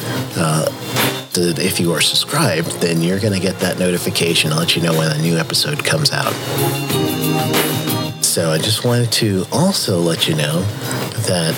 [1.39, 4.83] uh, if you are subscribed, then you're going to get that notification to let you
[4.83, 6.33] know when a new episode comes out.
[8.23, 10.61] So I just wanted to also let you know
[11.27, 11.57] that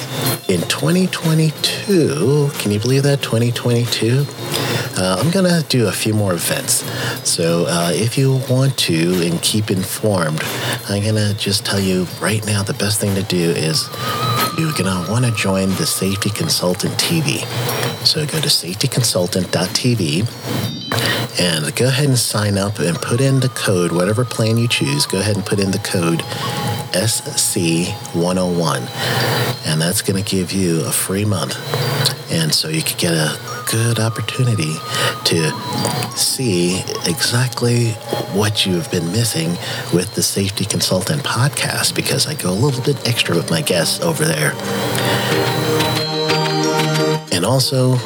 [0.48, 4.24] in 2022, can you believe that 2022?
[4.96, 6.84] Uh, I'm going to do a few more events.
[7.28, 10.42] So uh, if you want to and keep informed,
[10.88, 13.88] I'm going to just tell you right now the best thing to do is
[14.58, 17.46] you're going to want to join the Safety Consultant TV.
[18.04, 20.26] So go to safetyconsultant.tv
[21.40, 25.06] and go ahead and sign up and put in the code, whatever plan you choose,
[25.06, 26.22] go ahead and put in the code
[26.92, 28.88] SC101.
[29.66, 31.56] And that's going to give you a free month.
[32.32, 33.38] And so you can get a
[33.70, 34.74] good opportunity
[35.24, 35.50] to
[36.16, 37.90] see exactly
[38.32, 39.50] what you've been missing
[39.92, 44.00] with the Safety Consultant podcast because I go a little bit extra with my guests
[44.00, 44.52] over there.
[47.30, 47.96] And also,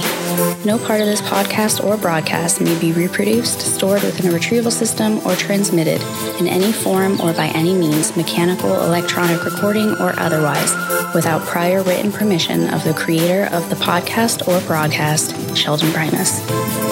[0.64, 5.20] No part of this podcast or broadcast may be reproduced, stored within a retrieval system,
[5.28, 6.02] or transmitted
[6.40, 10.74] in any form or by any means, mechanical, electronic recording, or otherwise,
[11.14, 16.85] without prior written permission of the creator of the podcast or broadcast, Sheldon Primus.